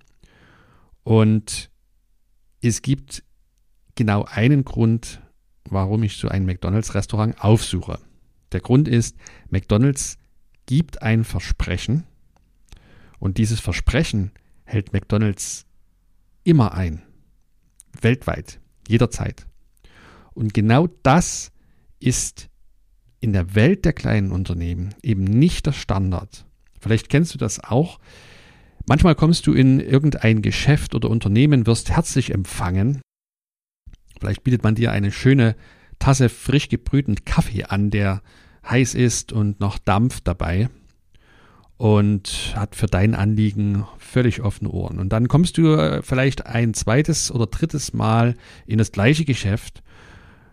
Und 1.05 1.71
es 2.61 2.83
gibt 2.83 3.23
genau 3.95 4.25
einen 4.25 4.65
Grund, 4.65 5.23
warum 5.71 6.03
ich 6.03 6.17
so 6.17 6.27
ein 6.27 6.45
McDonald's-Restaurant 6.45 7.41
aufsuche. 7.41 8.01
Der 8.51 8.59
Grund 8.59 8.89
ist, 8.89 9.17
McDonald's 9.49 10.19
gibt 10.67 11.03
ein 11.03 11.23
Versprechen 11.23 12.03
und 13.21 13.39
dieses 13.39 13.61
Versprechen 13.61 14.33
hält 14.65 14.93
McDonald's 14.93 15.67
immer 16.43 16.75
ein. 16.75 17.01
Weltweit, 18.01 18.59
jederzeit. 18.89 19.47
Und 20.35 20.53
genau 20.53 20.89
das 21.05 21.53
ist 22.01 22.49
in 23.23 23.33
der 23.33 23.55
Welt 23.55 23.85
der 23.85 23.93
kleinen 23.93 24.33
Unternehmen 24.33 24.95
eben 25.03 25.23
nicht 25.23 25.67
der 25.67 25.73
Standard. 25.73 26.45
Vielleicht 26.81 27.09
kennst 27.09 27.33
du 27.33 27.39
das 27.39 27.63
auch. 27.63 28.01
Manchmal 28.87 29.15
kommst 29.15 29.47
du 29.47 29.53
in 29.53 29.79
irgendein 29.79 30.43
Geschäft 30.43 30.95
oder 30.97 31.09
Unternehmen, 31.09 31.67
wirst 31.67 31.91
herzlich 31.91 32.35
empfangen. 32.35 33.01
Vielleicht 34.19 34.43
bietet 34.43 34.65
man 34.65 34.75
dir 34.75 34.91
eine 34.91 35.13
schöne 35.13 35.55
Tasse 36.01 36.29
frisch 36.29 36.69
gebrühten 36.69 37.25
Kaffee 37.25 37.63
an, 37.63 37.91
der 37.91 38.23
heiß 38.69 38.95
ist 38.95 39.33
und 39.33 39.61
noch 39.61 39.79
Dampf 39.79 40.21
dabei 40.21 40.69
und 41.77 42.55
hat 42.57 42.75
für 42.75 42.87
dein 42.87 43.15
Anliegen 43.15 43.87
völlig 43.99 44.43
offene 44.43 44.71
Ohren. 44.71 44.99
Und 44.99 45.11
dann 45.11 45.29
kommst 45.29 45.59
du 45.59 45.75
äh, 45.75 46.03
vielleicht 46.03 46.47
ein 46.47 46.75
zweites 46.75 47.31
oder 47.31 47.47
drittes 47.47 47.93
Mal 47.93 48.35
in 48.67 48.79
das 48.79 48.91
gleiche 48.91 49.25
Geschäft 49.25 49.85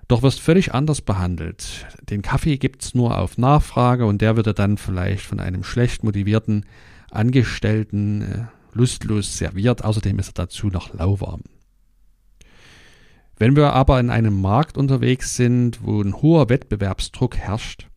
doch 0.10 0.24
wirst 0.24 0.42
völlig 0.42 0.74
anders 0.74 1.02
behandelt. 1.02 1.86
Den 2.10 2.22
Kaffee 2.24 2.58
gibt's 2.58 2.96
nur 2.96 3.18
auf 3.18 3.38
Nachfrage 3.38 4.06
und 4.06 4.22
der 4.22 4.36
wird 4.36 4.60
dann 4.60 4.78
vielleicht 4.78 5.24
von 5.26 5.40
einem 5.40 5.64
schlecht 5.64 6.04
motivierten 6.04 6.66
Angestellten 7.12 8.22
äh, 8.22 8.46
lustlos 8.74 9.38
serviert. 9.38 9.86
Außerdem 9.86 10.18
ist 10.20 10.30
er 10.30 10.46
dazu 10.46 10.68
noch 10.68 10.94
lauwarm. 10.94 11.44
Wenn 13.38 13.56
wir 13.56 13.74
aber 13.74 14.00
in 14.00 14.10
einem 14.10 14.42
Markt 14.42 14.78
unterwegs 14.78 15.36
sind, 15.36 15.80
wo 15.84 16.02
ein 16.02 16.16
hoher 16.16 16.50
Wettbewerbsdruck 16.50 17.38
herrscht, 17.38 17.88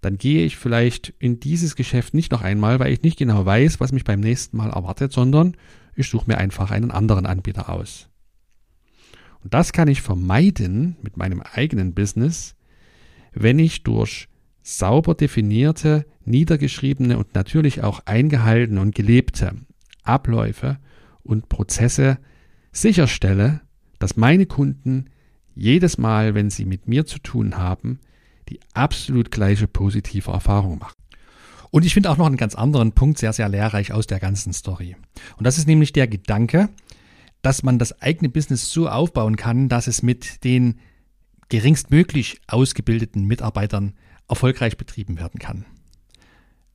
dann 0.00 0.18
gehe 0.18 0.44
ich 0.44 0.56
vielleicht 0.56 1.14
in 1.20 1.38
dieses 1.38 1.76
Geschäft 1.76 2.12
nicht 2.12 2.32
noch 2.32 2.42
einmal, 2.42 2.80
weil 2.80 2.92
ich 2.92 3.02
nicht 3.02 3.18
genau 3.18 3.46
weiß, 3.46 3.78
was 3.78 3.92
mich 3.92 4.04
beim 4.04 4.20
nächsten 4.20 4.56
Mal 4.56 4.70
erwartet, 4.70 5.12
sondern 5.12 5.56
ich 5.94 6.10
suche 6.10 6.24
mir 6.26 6.38
einfach 6.38 6.72
einen 6.72 6.90
anderen 6.90 7.24
Anbieter 7.24 7.68
aus. 7.68 8.09
Und 9.42 9.54
das 9.54 9.72
kann 9.72 9.88
ich 9.88 10.02
vermeiden 10.02 10.96
mit 11.02 11.16
meinem 11.16 11.40
eigenen 11.40 11.94
Business, 11.94 12.54
wenn 13.32 13.58
ich 13.58 13.82
durch 13.82 14.28
sauber 14.62 15.14
definierte, 15.14 16.06
niedergeschriebene 16.24 17.16
und 17.16 17.34
natürlich 17.34 17.82
auch 17.82 18.00
eingehaltene 18.04 18.80
und 18.80 18.94
gelebte 18.94 19.54
Abläufe 20.02 20.78
und 21.22 21.48
Prozesse 21.48 22.18
sicherstelle, 22.72 23.60
dass 23.98 24.16
meine 24.16 24.46
Kunden 24.46 25.06
jedes 25.54 25.98
Mal, 25.98 26.34
wenn 26.34 26.50
sie 26.50 26.64
mit 26.64 26.88
mir 26.88 27.06
zu 27.06 27.18
tun 27.18 27.56
haben, 27.56 28.00
die 28.48 28.60
absolut 28.74 29.30
gleiche 29.30 29.66
positive 29.66 30.30
Erfahrung 30.30 30.78
machen. 30.78 30.96
Und 31.70 31.84
ich 31.84 31.94
finde 31.94 32.10
auch 32.10 32.16
noch 32.16 32.26
einen 32.26 32.36
ganz 32.36 32.54
anderen 32.54 32.92
Punkt 32.92 33.18
sehr, 33.18 33.32
sehr 33.32 33.48
lehrreich 33.48 33.92
aus 33.92 34.06
der 34.06 34.18
ganzen 34.18 34.52
Story. 34.52 34.96
Und 35.36 35.46
das 35.46 35.56
ist 35.56 35.68
nämlich 35.68 35.92
der 35.92 36.08
Gedanke, 36.08 36.68
dass 37.42 37.62
man 37.62 37.78
das 37.78 38.00
eigene 38.02 38.28
Business 38.28 38.72
so 38.72 38.88
aufbauen 38.88 39.36
kann, 39.36 39.68
dass 39.68 39.86
es 39.86 40.02
mit 40.02 40.44
den 40.44 40.78
geringstmöglich 41.48 42.40
ausgebildeten 42.46 43.24
Mitarbeitern 43.24 43.94
erfolgreich 44.28 44.76
betrieben 44.76 45.18
werden 45.18 45.38
kann. 45.38 45.64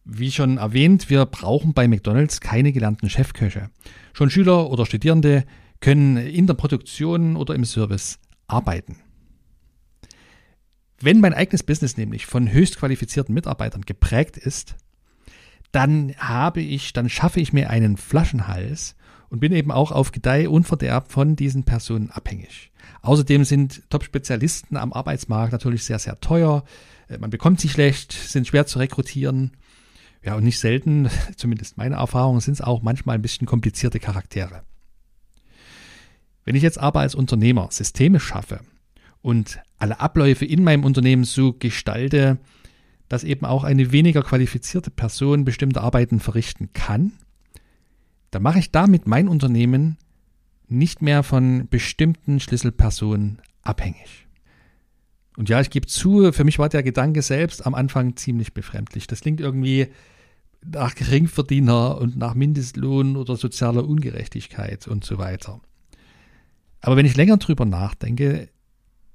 Wie 0.04 0.32
schon 0.32 0.58
erwähnt, 0.58 1.10
wir 1.10 1.26
brauchen 1.26 1.74
bei 1.74 1.88
McDonald's 1.88 2.40
keine 2.40 2.72
gelernten 2.72 3.10
Chefköche. 3.10 3.72
Schon 4.14 4.30
Schüler 4.30 4.70
oder 4.70 4.86
Studierende 4.86 5.46
können 5.80 6.18
in 6.18 6.46
der 6.46 6.54
Produktion 6.54 7.36
oder 7.36 7.56
im 7.56 7.66
Service 7.66 8.20
arbeiten. 8.48 8.98
Wenn 11.00 11.20
mein 11.20 11.34
eigenes 11.34 11.64
Business 11.64 11.98
nämlich 11.98 12.26
von 12.26 12.52
höchst 12.52 12.78
qualifizierten 12.78 13.34
Mitarbeitern 13.34 13.82
geprägt 13.82 14.38
ist, 14.38 14.76
dann 15.72 16.16
habe 16.18 16.62
ich, 16.62 16.94
dann 16.94 17.10
schaffe 17.10 17.40
ich 17.40 17.52
mir 17.52 17.70
einen 17.70 17.98
Flaschenhals 17.98 18.96
und 19.30 19.40
bin 19.40 19.52
eben 19.52 19.72
auch 19.72 19.92
auf 19.92 20.12
Gedeih 20.12 20.50
und 20.50 20.66
Verderb 20.66 21.12
von 21.12 21.36
diesen 21.36 21.64
Personen 21.64 22.12
abhängig. 22.12 22.72
Außerdem 23.02 23.44
sind 23.44 23.90
Top-Spezialisten 23.90 24.78
am 24.78 24.94
Arbeitsmarkt 24.94 25.52
natürlich 25.52 25.84
sehr, 25.84 26.00
sehr 26.00 26.20
teuer. 26.20 26.64
Äh, 27.08 27.18
man 27.18 27.30
bekommt 27.30 27.60
sie 27.60 27.70
schlecht, 27.70 28.14
sind 28.14 28.48
schwer 28.48 28.66
zu 28.66 28.80
rekrutieren. 28.80 29.52
Ja, 30.24 30.36
und 30.36 30.44
nicht 30.44 30.60
selten, 30.60 31.10
zumindest 31.36 31.78
meine 31.78 31.96
Erfahrung, 31.96 32.40
sind 32.40 32.56
es 32.56 32.62
auch 32.62 32.82
manchmal 32.82 33.16
ein 33.16 33.22
bisschen 33.22 33.48
komplizierte 33.48 34.00
Charaktere. 34.00 34.64
Wenn 36.44 36.56
ich 36.56 36.64
jetzt 36.64 36.80
aber 36.80 37.00
als 37.00 37.16
Unternehmer 37.16 37.68
Systeme 37.72 38.20
schaffe 38.20 38.60
und 39.22 39.60
alle 39.78 40.00
Abläufe 40.00 40.46
in 40.46 40.64
meinem 40.64 40.84
Unternehmen 40.84 41.24
so 41.24 41.54
gestalte, 41.54 42.38
dass 43.10 43.24
eben 43.24 43.46
auch 43.46 43.64
eine 43.64 43.92
weniger 43.92 44.22
qualifizierte 44.22 44.92
Person 44.92 45.46
bestimmte 45.46 45.82
Arbeiten 45.82 46.20
verrichten 46.20 46.70
kann, 46.74 47.14
dann 48.36 48.44
mache 48.44 48.60
ich 48.60 48.70
damit 48.70 49.08
mein 49.08 49.30
Unternehmen 49.30 49.96
nicht 50.68 51.02
mehr 51.02 51.24
von 51.24 51.70
bestimmten 51.70 52.42
Schlüsselpersonen 52.42 53.42
abhängig. 53.62 54.28
Und 55.38 55.48
ja, 55.48 55.62
ich 55.62 55.70
gebe 55.70 55.88
zu, 55.88 56.34
für 56.34 56.44
mich 56.44 56.60
war 56.60 56.68
der 56.68 56.84
Gedanke 56.84 57.22
selbst 57.22 57.66
am 57.66 57.74
Anfang 57.74 58.18
ziemlich 58.18 58.54
befremdlich. 58.54 59.08
Das 59.08 59.22
klingt 59.22 59.40
irgendwie 59.40 59.88
nach 60.66 60.96
Geringverdiener 60.96 61.98
und 61.98 62.18
nach 62.18 62.34
Mindestlohn 62.34 63.16
oder 63.16 63.38
sozialer 63.38 63.88
Ungerechtigkeit 63.88 64.86
und 64.86 65.06
so 65.06 65.18
weiter. 65.18 65.62
Aber 66.82 66.98
wenn 66.98 67.06
ich 67.06 67.16
länger 67.16 67.38
drüber 67.38 67.64
nachdenke, 67.64 68.50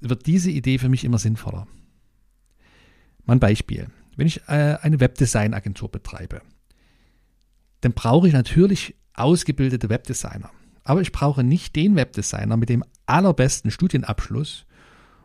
wird 0.00 0.24
diese 0.24 0.50
Idee 0.50 0.78
für 0.78 0.88
mich 0.88 1.04
immer 1.04 1.18
sinnvoller. 1.18 1.66
Mal 3.26 3.34
ein 3.34 3.40
Beispiel. 3.40 3.88
Wenn 4.16 4.26
ich 4.26 4.40
äh, 4.48 4.78
eine 4.80 4.98
Webdesign-Agentur 4.98 5.90
betreibe, 5.90 6.40
dann 7.82 7.92
brauche 7.92 8.26
ich 8.26 8.32
natürlich 8.32 8.94
ausgebildete 9.14 9.88
Webdesigner. 9.88 10.50
Aber 10.84 11.00
ich 11.00 11.12
brauche 11.12 11.44
nicht 11.44 11.76
den 11.76 11.96
Webdesigner 11.96 12.56
mit 12.56 12.68
dem 12.68 12.84
allerbesten 13.06 13.70
Studienabschluss 13.70 14.66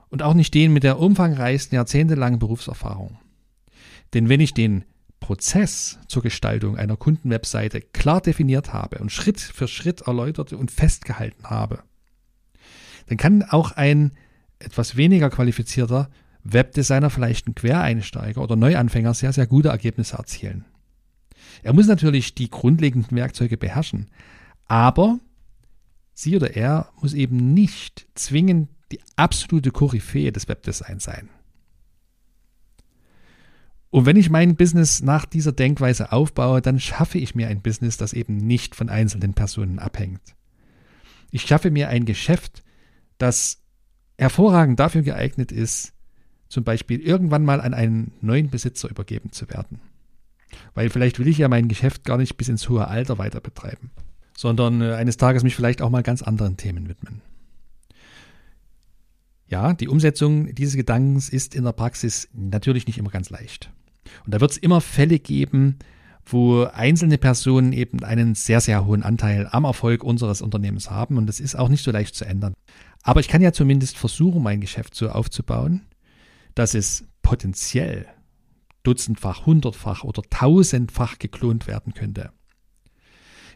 und 0.10 0.22
auch 0.22 0.34
nicht 0.34 0.54
den 0.54 0.74
mit 0.74 0.84
der 0.84 1.00
umfangreichsten 1.00 1.76
jahrzehntelangen 1.76 2.40
Berufserfahrung. 2.40 3.18
Denn 4.14 4.30
wenn 4.30 4.40
ich 4.40 4.54
den 4.54 4.86
Prozess 5.20 5.98
zur 6.08 6.22
Gestaltung 6.22 6.78
einer 6.78 6.98
Kundenwebseite 6.98 7.82
klar 7.82 8.22
definiert 8.22 8.74
habe 8.74 9.00
und 9.00 9.12
Schritt 9.12 9.40
für 9.40 9.68
Schritt 9.68 10.02
erläutert 10.02 10.54
und 10.54 10.72
festgehalten 10.72 11.46
habe, 11.46 11.84
dann 13.08 13.18
kann 13.18 13.44
auch 13.44 13.72
ein 13.72 14.12
etwas 14.60 14.96
weniger 14.96 15.30
qualifizierter 15.30 16.10
Webdesigner, 16.44 17.10
vielleicht 17.10 17.48
ein 17.48 17.56
Quereinsteiger 17.56 18.42
oder 18.42 18.56
Neuanfänger 18.56 19.14
sehr, 19.14 19.34
sehr 19.34 19.48
gute 19.48 19.70
Ergebnisse 19.70 20.18
erzielen. 20.18 20.66
Er 21.64 21.74
muss 21.74 21.88
natürlich 21.88 22.36
die 22.36 22.50
grundlegenden 22.50 23.16
Werkzeuge 23.18 23.58
beherrschen, 23.58 24.08
aber 24.66 25.20
sie 26.14 26.36
oder 26.36 26.56
er 26.56 26.92
muss 27.02 27.14
eben 27.14 27.54
nicht 27.54 28.08
zwingend 28.16 28.70
die 28.92 29.00
absolute 29.16 29.72
Koryphäe 29.72 30.32
des 30.32 30.48
Webdesigns 30.48 31.04
sein. 31.04 31.30
Und 33.90 34.06
wenn 34.06 34.18
ich 34.18 34.30
mein 34.30 34.58
Business 34.58 35.02
nach 35.02 35.26
dieser 35.26 35.54
Denkweise 35.54 36.12
aufbaue, 36.12 36.62
dann 36.62 36.80
schaffe 36.80 37.18
ich 37.18 37.34
mir 37.34 37.48
ein 37.48 37.62
Business, 37.62 37.96
das 37.96 38.12
eben 38.12 38.36
nicht 38.36 38.76
von 38.76 38.90
einzelnen 38.90 39.34
Personen 39.34 39.80
abhängt. 39.80 40.36
Ich 41.32 41.44
schaffe 41.44 41.72
mir 41.72 41.90
ein 41.90 42.06
Geschäft, 42.06 42.64
das 43.18 43.62
hervorragend 44.18 44.80
dafür 44.80 45.02
geeignet 45.02 45.52
ist, 45.52 45.94
zum 46.50 46.64
Beispiel 46.64 47.00
irgendwann 47.00 47.46
mal 47.46 47.62
an 47.62 47.74
einen 47.74 48.12
neuen 48.22 48.50
Besitzer 48.50 48.90
übergeben 48.90 49.32
zu 49.32 49.50
werden. 49.50 49.80
Weil 50.74 50.90
vielleicht 50.90 51.20
will 51.20 51.28
ich 51.28 51.38
ja 51.38 51.48
mein 51.48 51.68
Geschäft 51.68 52.04
gar 52.04 52.18
nicht 52.18 52.38
bis 52.38 52.50
ins 52.50 52.68
hohe 52.70 52.88
Alter 52.88 53.18
weiter 53.18 53.42
betreiben, 53.42 53.92
sondern 54.36 54.82
äh, 54.82 54.94
eines 54.94 55.18
Tages 55.18 55.44
mich 55.44 55.56
vielleicht 55.56 55.82
auch 55.82 55.90
mal 55.90 56.04
ganz 56.04 56.22
anderen 56.22 56.58
Themen 56.58 56.90
widmen. 56.90 57.22
Ja, 59.48 59.74
die 59.74 59.88
Umsetzung 59.88 60.54
dieses 60.56 60.76
Gedankens 60.76 61.30
ist 61.30 61.54
in 61.56 61.64
der 61.64 61.72
Praxis 61.72 62.30
natürlich 62.34 62.88
nicht 62.88 62.98
immer 62.98 63.12
ganz 63.12 63.30
leicht. 63.30 63.72
Und 64.26 64.34
da 64.34 64.42
wird 64.42 64.52
es 64.52 64.58
immer 64.58 64.82
Fälle 64.82 65.20
geben, 65.20 65.78
wo 66.26 66.64
einzelne 66.64 67.18
Personen 67.18 67.72
eben 67.72 68.04
einen 68.04 68.34
sehr, 68.34 68.60
sehr 68.60 68.86
hohen 68.86 69.04
Anteil 69.04 69.48
am 69.52 69.64
Erfolg 69.64 70.04
unseres 70.04 70.42
Unternehmens 70.42 70.90
haben. 70.90 71.18
Und 71.18 71.28
das 71.28 71.40
ist 71.40 71.56
auch 71.56 71.70
nicht 71.70 71.84
so 71.84 71.92
leicht 71.92 72.16
zu 72.16 72.26
ändern. 72.26 72.54
Aber 73.04 73.20
ich 73.20 73.28
kann 73.28 73.42
ja 73.42 73.54
zumindest 73.54 73.98
versuchen, 73.98 74.42
mein 74.42 74.62
Geschäft 74.62 74.96
so 74.96 75.10
aufzubauen, 75.10 75.82
dass 76.56 76.74
es 76.74 77.06
potenziell 77.22 78.08
dutzendfach, 78.86 79.46
hundertfach 79.46 80.04
oder 80.04 80.22
tausendfach 80.30 81.20
geklont 81.20 81.68
werden 81.68 81.94
könnte. 81.94 82.32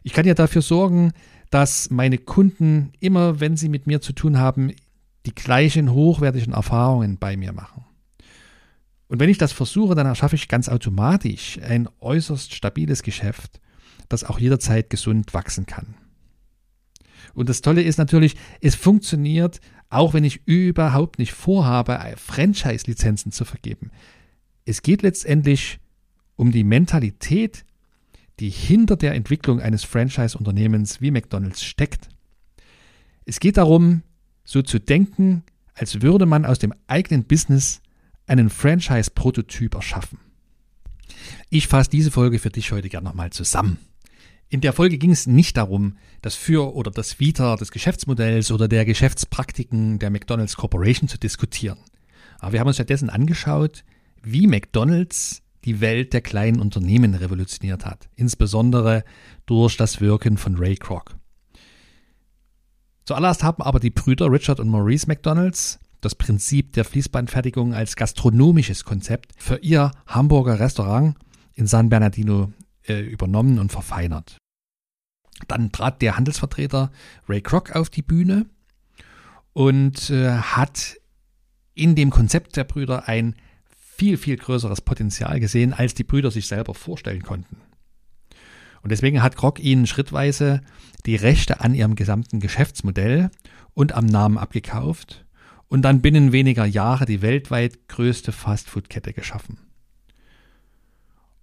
Ich 0.04 0.14
kann 0.14 0.26
ja 0.26 0.34
dafür 0.34 0.62
sorgen, 0.62 1.12
dass 1.50 1.90
meine 1.90 2.18
Kunden 2.18 2.92
immer, 3.00 3.40
wenn 3.40 3.58
sie 3.58 3.70
mit 3.70 3.88
mir 3.88 4.02
zu 4.02 4.14
tun 4.14 4.38
haben, 4.38 4.74
die 5.26 5.36
gleichen 5.36 5.92
hochwertigen 5.92 6.54
Erfahrungen 6.54 7.18
bei 7.18 7.36
mir 7.38 7.52
machen. 7.52 7.86
Und 9.08 9.20
wenn 9.20 9.30
ich 9.30 9.40
das 9.40 9.52
versuche, 9.52 9.96
dann 9.96 10.06
erschaffe 10.06 10.36
ich 10.36 10.48
ganz 10.48 10.70
automatisch 10.70 11.60
ein 11.62 11.90
äußerst 12.00 12.54
stabiles 12.54 13.04
Geschäft, 13.04 13.60
das 14.08 14.24
auch 14.24 14.40
jederzeit 14.40 14.90
gesund 14.90 15.34
wachsen 15.34 15.66
kann. 15.66 15.96
Und 17.34 17.50
das 17.50 17.62
Tolle 17.62 17.82
ist 17.82 17.98
natürlich, 17.98 18.36
es 18.62 18.76
funktioniert, 18.76 19.60
auch 19.90 20.14
wenn 20.14 20.24
ich 20.24 20.46
überhaupt 20.46 21.20
nicht 21.20 21.34
vorhabe, 21.34 22.00
Franchise-Lizenzen 22.18 23.32
zu 23.32 23.46
vergeben. 23.46 23.92
Es 24.70 24.84
geht 24.84 25.02
letztendlich 25.02 25.80
um 26.36 26.52
die 26.52 26.64
Mentalität, 26.64 27.66
die 28.40 28.52
hinter 28.52 28.98
der 28.98 29.16
Entwicklung 29.16 29.60
eines 29.60 29.84
Franchise-Unternehmens 29.84 31.02
wie 31.02 31.10
McDonald's 31.10 31.64
steckt. 31.64 32.08
Es 33.26 33.40
geht 33.40 33.58
darum, 33.58 34.04
so 34.44 34.62
zu 34.62 34.78
denken, 34.78 35.42
als 35.74 36.04
würde 36.04 36.28
man 36.28 36.46
aus 36.46 36.60
dem 36.60 36.72
eigenen 36.86 37.24
Business 37.24 37.82
einen 38.28 38.52
Franchise-Prototyp 38.52 39.74
erschaffen. 39.74 40.20
Ich 41.50 41.66
fasse 41.66 41.90
diese 41.90 42.12
Folge 42.12 42.38
für 42.38 42.52
dich 42.52 42.72
heute 42.72 42.90
gerne 42.90 43.08
nochmal 43.08 43.32
zusammen. 43.32 43.80
In 44.50 44.62
der 44.62 44.74
Folge 44.74 45.00
ging 45.00 45.10
es 45.10 45.26
nicht 45.26 45.58
darum, 45.58 45.98
das 46.22 46.36
Für- 46.36 46.76
oder 46.76 46.92
das 46.92 47.20
Wider 47.20 47.56
des 47.56 47.72
Geschäftsmodells 47.72 48.52
oder 48.52 48.68
der 48.68 48.86
Geschäftspraktiken 48.86 49.98
der 49.98 50.12
McDonald's 50.12 50.58
Corporation 50.58 51.10
zu 51.10 51.18
diskutieren. 51.18 51.80
Aber 52.38 52.54
wir 52.54 52.60
haben 52.60 52.68
uns 52.68 52.76
stattdessen 52.76 53.10
angeschaut, 53.10 53.84
wie 54.24 54.48
McDonald's 54.48 55.42
die 55.66 55.82
Welt 55.82 56.14
der 56.14 56.22
kleinen 56.22 56.60
Unternehmen 56.60 57.16
revolutioniert 57.16 57.86
hat, 57.86 58.10
insbesondere 58.16 59.04
durch 59.46 59.78
das 59.78 60.00
Wirken 60.02 60.38
von 60.38 60.56
Ray 60.56 60.76
Kroc. 60.76 61.16
Zuallererst 63.06 63.44
haben 63.44 63.64
aber 63.64 63.80
die 63.80 63.90
Brüder 63.90 64.32
Richard 64.32 64.60
und 64.60 64.70
Maurice 64.70 65.08
McDonalds 65.08 65.80
das 66.02 66.16
Prinzip 66.16 66.74
der 66.74 66.86
Fließbandfertigung 66.86 67.74
als 67.74 67.96
gastronomisches 67.96 68.86
Konzept 68.86 69.34
für 69.38 69.58
ihr 69.58 69.92
Hamburger 70.08 70.60
Restaurant 70.60 71.16
in 71.56 71.68
San 71.68 71.90
Bernardino 71.90 72.54
äh, 72.88 73.02
übernommen 73.02 73.60
und 73.60 73.72
verfeinert. 73.72 74.38
Dann 75.48 75.72
trat 75.72 76.02
der 76.02 76.18
Handelsvertreter 76.18 76.92
Ray 77.28 77.42
Kroc 77.42 77.76
auf 77.76 77.90
die 77.90 78.02
Bühne 78.02 78.46
und 79.54 80.10
äh, 80.10 80.30
hat 80.32 80.98
in 81.74 81.96
dem 81.96 82.10
Konzept 82.12 82.56
der 82.56 82.64
Brüder 82.64 83.08
ein 83.08 83.36
viel, 84.00 84.16
viel 84.16 84.38
größeres 84.38 84.80
Potenzial 84.80 85.42
gesehen, 85.42 85.74
als 85.74 85.94
die 85.94 86.06
Brüder 86.06 86.32
sich 86.32 86.48
selber 86.48 86.74
vorstellen 86.74 87.22
konnten. 87.22 87.58
Und 88.82 88.94
deswegen 88.94 89.22
hat 89.22 89.36
Kroc 89.36 89.60
ihnen 89.60 89.88
schrittweise 89.88 90.62
die 91.06 91.18
Rechte 91.18 91.60
an 91.60 91.76
ihrem 91.76 91.96
gesamten 91.96 92.40
Geschäftsmodell 92.40 93.30
und 93.74 93.92
am 93.92 94.06
Namen 94.06 94.38
abgekauft 94.38 95.26
und 95.68 95.82
dann 95.82 96.02
binnen 96.02 96.32
weniger 96.32 96.66
Jahre 96.66 97.06
die 97.06 97.22
weltweit 97.22 97.90
größte 97.90 98.32
Fastfood-Kette 98.32 99.12
geschaffen. 99.12 99.58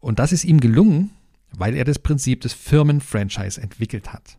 Und 0.01 0.19
das 0.19 0.33
ist 0.33 0.45
ihm 0.45 0.59
gelungen, 0.59 1.11
weil 1.53 1.77
er 1.77 1.85
das 1.85 1.99
Prinzip 1.99 2.41
des 2.41 2.55
Firmenfranchise 2.55 3.61
entwickelt 3.61 4.15
hat. 4.15 4.39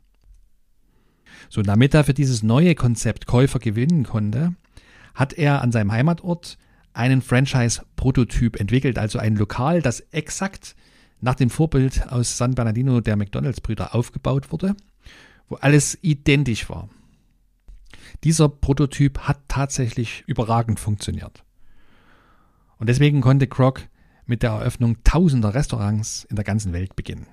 So, 1.49 1.61
damit 1.61 1.93
er 1.93 2.03
für 2.03 2.15
dieses 2.15 2.41
neue 2.41 2.73
Konzept 2.73 3.27
Käufer 3.27 3.59
gewinnen 3.59 4.05
konnte, 4.05 4.55
hat 5.13 5.33
er 5.33 5.61
an 5.61 5.71
seinem 5.71 5.91
Heimatort 5.91 6.57
einen 6.97 7.21
Franchise-Prototyp 7.21 8.59
entwickelt, 8.59 8.97
also 8.97 9.19
ein 9.19 9.35
Lokal, 9.35 9.81
das 9.81 9.99
exakt 10.11 10.75
nach 11.21 11.35
dem 11.35 11.49
Vorbild 11.49 12.07
aus 12.11 12.37
San 12.37 12.55
Bernardino 12.55 13.01
der 13.01 13.15
McDonalds-Brüder 13.15 13.93
aufgebaut 13.95 14.51
wurde, 14.51 14.75
wo 15.47 15.55
alles 15.55 15.97
identisch 16.01 16.69
war. 16.69 16.89
Dieser 18.23 18.49
Prototyp 18.49 19.19
hat 19.19 19.39
tatsächlich 19.47 20.23
überragend 20.27 20.79
funktioniert. 20.79 21.43
Und 22.77 22.89
deswegen 22.89 23.21
konnte 23.21 23.47
Kroc 23.47 23.87
mit 24.25 24.43
der 24.43 24.51
Eröffnung 24.51 25.03
tausender 25.03 25.53
Restaurants 25.53 26.25
in 26.25 26.35
der 26.35 26.45
ganzen 26.45 26.73
Welt 26.73 26.95
beginnen. 26.95 27.27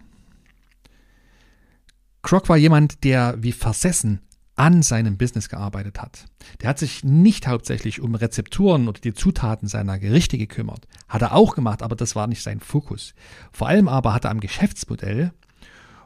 Kroc 2.22 2.48
war 2.48 2.56
jemand, 2.56 3.04
der 3.04 3.42
wie 3.42 3.52
versessen 3.52 4.20
an 4.56 4.82
seinem 4.82 5.16
Business 5.16 5.48
gearbeitet 5.48 6.00
hat. 6.00 6.26
Der 6.60 6.68
hat 6.68 6.78
sich 6.78 7.02
nicht 7.02 7.48
hauptsächlich 7.48 8.00
um 8.00 8.14
Rezepturen 8.14 8.88
oder 8.88 9.00
die 9.00 9.14
Zutaten 9.14 9.68
seiner 9.68 9.98
Gerichte 9.98 10.38
gekümmert. 10.38 10.86
Hat 11.08 11.22
er 11.22 11.34
auch 11.34 11.54
gemacht, 11.54 11.82
aber 11.82 11.96
das 11.96 12.14
war 12.14 12.26
nicht 12.26 12.42
sein 12.42 12.60
Fokus. 12.60 13.14
Vor 13.52 13.68
allem 13.68 13.88
aber 13.88 14.14
hat 14.14 14.24
er 14.24 14.30
am 14.30 14.40
Geschäftsmodell 14.40 15.32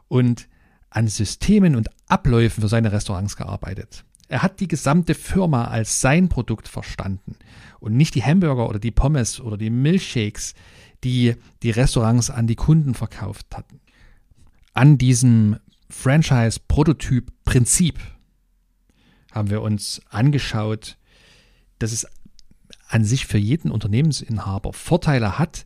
und 0.07 0.47
an 0.89 1.07
Systemen 1.07 1.75
und 1.75 1.89
Abläufen 2.07 2.61
für 2.61 2.67
seine 2.67 2.91
Restaurants 2.91 3.35
gearbeitet. 3.35 4.03
Er 4.27 4.43
hat 4.43 4.59
die 4.59 4.67
gesamte 4.67 5.15
Firma 5.15 5.65
als 5.65 6.01
sein 6.01 6.29
Produkt 6.29 6.67
verstanden 6.67 7.35
und 7.79 7.95
nicht 7.95 8.15
die 8.15 8.23
Hamburger 8.23 8.69
oder 8.69 8.79
die 8.79 8.91
Pommes 8.91 9.39
oder 9.39 9.57
die 9.57 9.69
Milchshakes, 9.69 10.53
die 11.03 11.35
die 11.63 11.71
Restaurants 11.71 12.29
an 12.29 12.47
die 12.47 12.55
Kunden 12.55 12.93
verkauft 12.93 13.47
hatten. 13.55 13.79
An 14.73 14.97
diesem 14.97 15.57
Franchise-Prototyp-Prinzip 15.89 17.97
haben 19.31 19.49
wir 19.49 19.61
uns 19.61 20.01
angeschaut, 20.09 20.97
dass 21.77 21.91
es 21.91 22.07
an 22.87 23.05
sich 23.05 23.25
für 23.25 23.37
jeden 23.37 23.71
Unternehmensinhaber 23.71 24.73
Vorteile 24.73 25.37
hat, 25.37 25.65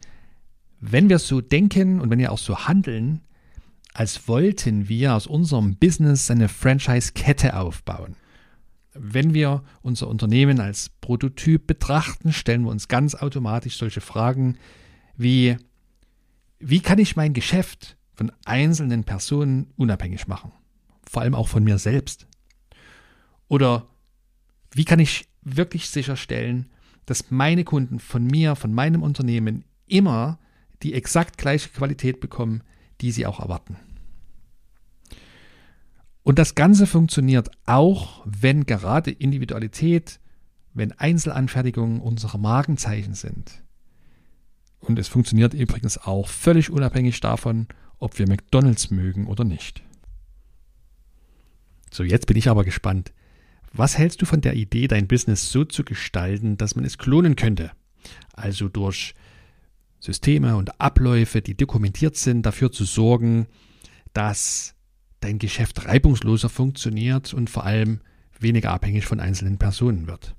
wenn 0.80 1.10
wir 1.10 1.19
so 1.19 1.39
denken 1.39 2.02
und 2.02 2.10
wenn 2.10 2.19
wir 2.19 2.32
auch 2.32 2.38
so 2.38 2.67
handeln, 2.67 3.21
als 3.93 4.28
wollten 4.28 4.89
wir 4.89 5.13
aus 5.13 5.28
unserem 5.28 5.78
Business 5.78 6.30
eine 6.30 6.49
Franchise-Kette 6.49 7.56
aufbauen. 7.56 8.15
Wenn 8.93 9.34
wir 9.34 9.63
unser 9.82 10.08
Unternehmen 10.08 10.60
als 10.60 10.89
Prototyp 10.89 11.65
betrachten, 11.65 12.34
stellen 12.34 12.63
wir 12.63 12.71
uns 12.71 12.88
ganz 12.88 13.15
automatisch 13.15 13.78
solche 13.78 14.02
Fragen 14.02 14.58
wie, 15.15 15.58
wie 16.60 16.80
kann 16.80 16.99
ich 16.99 17.15
mein 17.15 17.34
Geschäft 17.34 17.97
von 18.13 18.32
einzelnen 18.45 19.04
Personen 19.04 19.71
unabhängig 19.76 20.28
machen? 20.28 20.52
Vor 21.10 21.21
allem 21.21 21.36
auch 21.36 21.47
von 21.47 21.63
mir 21.63 21.78
selbst. 21.78 22.28
Oder 23.47 23.88
wie 24.71 24.86
kann 24.86 24.99
ich 24.99 25.27
wirklich 25.41 25.89
sicherstellen, 25.89 26.69
dass 27.06 27.32
meine 27.32 27.63
Kunden 27.63 27.99
von 27.99 28.25
mir, 28.25 28.56
von 28.56 28.73
meinem 28.73 29.03
Unternehmen 29.03 29.65
immer 29.88 30.39
die 30.82 30.93
exakt 30.93 31.38
gleiche 31.38 31.69
Qualität 31.69 32.19
bekommen, 32.19 32.63
die 33.01 33.12
sie 33.12 33.25
auch 33.25 33.39
erwarten. 33.39 33.77
Und 36.23 36.39
das 36.39 36.56
Ganze 36.56 36.88
funktioniert 36.88 37.51
auch, 37.65 38.21
wenn 38.25 38.65
gerade 38.65 39.12
Individualität, 39.12 40.19
wenn 40.73 40.93
Einzelanfertigungen 40.93 41.99
unsere 41.99 42.39
Markenzeichen 42.39 43.13
sind. 43.13 43.63
Und 44.79 44.99
es 44.99 45.08
funktioniert 45.08 45.53
übrigens 45.53 45.97
auch 45.97 46.27
völlig 46.27 46.69
unabhängig 46.69 47.19
davon, 47.19 47.67
ob 47.99 48.19
wir 48.19 48.27
McDonald's 48.27 48.89
mögen 48.89 49.27
oder 49.27 49.43
nicht. 49.43 49.84
So, 51.91 52.03
jetzt 52.03 52.27
bin 52.27 52.38
ich 52.38 52.49
aber 52.49 52.63
gespannt. 52.63 53.13
Was 53.76 53.98
hältst 53.98 54.22
du 54.22 54.28
von 54.28 54.42
der 54.42 54.54
Idee, 54.54 54.88
dein 54.88 55.08
Business 55.08 55.52
so 55.52 55.66
zu 55.66 55.84
gestalten, 55.84 56.58
dass 56.58 56.76
man 56.76 56.86
es 56.86 57.00
klonen 57.00 57.36
könnte? 57.36 57.72
Also 58.34 58.70
durch 58.70 59.16
Systeme 60.00 60.56
und 60.58 60.80
Abläufe, 60.80 61.42
die 61.42 61.58
dokumentiert 61.58 62.16
sind, 62.16 62.46
dafür 62.46 62.72
zu 62.72 62.86
sorgen, 62.86 63.48
dass 64.14 64.76
dein 65.22 65.40
Geschäft 65.40 65.88
reibungsloser 65.88 66.50
funktioniert 66.50 67.34
und 67.34 67.50
vor 67.50 67.66
allem 67.66 68.02
weniger 68.40 68.72
abhängig 68.72 69.06
von 69.08 69.20
einzelnen 69.20 69.58
Personen 69.58 70.06
wird. 70.06 70.36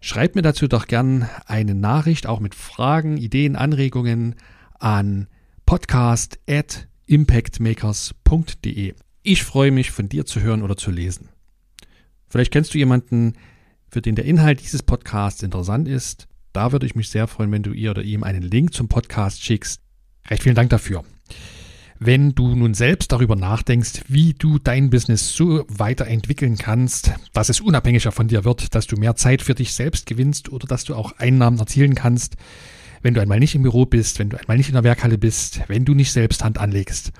Schreib 0.00 0.34
mir 0.34 0.42
dazu 0.42 0.66
doch 0.66 0.86
gern 0.86 1.28
eine 1.46 1.74
Nachricht, 1.74 2.26
auch 2.26 2.40
mit 2.40 2.54
Fragen, 2.54 3.16
Ideen, 3.16 3.54
Anregungen 3.54 4.34
an 4.78 5.28
podcast 5.66 6.40
at 6.48 6.88
impactmakers.de. 7.06 8.94
Ich 9.22 9.44
freue 9.44 9.70
mich, 9.70 9.90
von 9.92 10.08
dir 10.08 10.26
zu 10.26 10.40
hören 10.40 10.62
oder 10.62 10.76
zu 10.76 10.90
lesen. 10.90 11.28
Vielleicht 12.34 12.52
kennst 12.52 12.74
du 12.74 12.78
jemanden, 12.78 13.34
für 13.88 14.02
den 14.02 14.16
der 14.16 14.24
Inhalt 14.24 14.60
dieses 14.60 14.82
Podcasts 14.82 15.42
interessant 15.42 15.88
ist 15.88 16.28
da 16.54 16.70
würde 16.72 16.86
ich 16.86 16.94
mich 16.94 17.10
sehr 17.10 17.26
freuen, 17.26 17.52
wenn 17.52 17.64
du 17.64 17.72
ihr 17.72 17.90
oder 17.90 18.02
ihm 18.02 18.22
einen 18.22 18.42
Link 18.42 18.72
zum 18.72 18.88
Podcast 18.88 19.42
schickst. 19.42 19.80
Recht 20.30 20.44
vielen 20.44 20.54
Dank 20.54 20.70
dafür. 20.70 21.04
Wenn 21.98 22.34
du 22.34 22.54
nun 22.54 22.74
selbst 22.74 23.12
darüber 23.12 23.34
nachdenkst, 23.34 24.04
wie 24.08 24.34
du 24.34 24.58
dein 24.58 24.88
Business 24.88 25.34
so 25.34 25.64
weiterentwickeln 25.68 26.56
kannst, 26.56 27.12
dass 27.32 27.48
es 27.48 27.60
unabhängiger 27.60 28.12
von 28.12 28.28
dir 28.28 28.44
wird, 28.44 28.74
dass 28.74 28.86
du 28.86 28.96
mehr 28.96 29.16
Zeit 29.16 29.42
für 29.42 29.54
dich 29.54 29.74
selbst 29.74 30.06
gewinnst 30.06 30.48
oder 30.48 30.66
dass 30.66 30.84
du 30.84 30.94
auch 30.94 31.18
Einnahmen 31.18 31.58
erzielen 31.58 31.96
kannst, 31.96 32.36
wenn 33.04 33.14
du 33.14 33.20
einmal 33.20 33.38
nicht 33.38 33.54
im 33.54 33.62
Büro 33.62 33.84
bist, 33.84 34.18
wenn 34.18 34.30
du 34.30 34.40
einmal 34.40 34.56
nicht 34.56 34.70
in 34.70 34.74
der 34.74 34.82
Werkhalle 34.82 35.18
bist, 35.18 35.60
wenn 35.68 35.84
du 35.84 35.92
nicht 35.92 36.10
selbst 36.10 36.42
Hand 36.42 36.56
anlegst, 36.58 37.12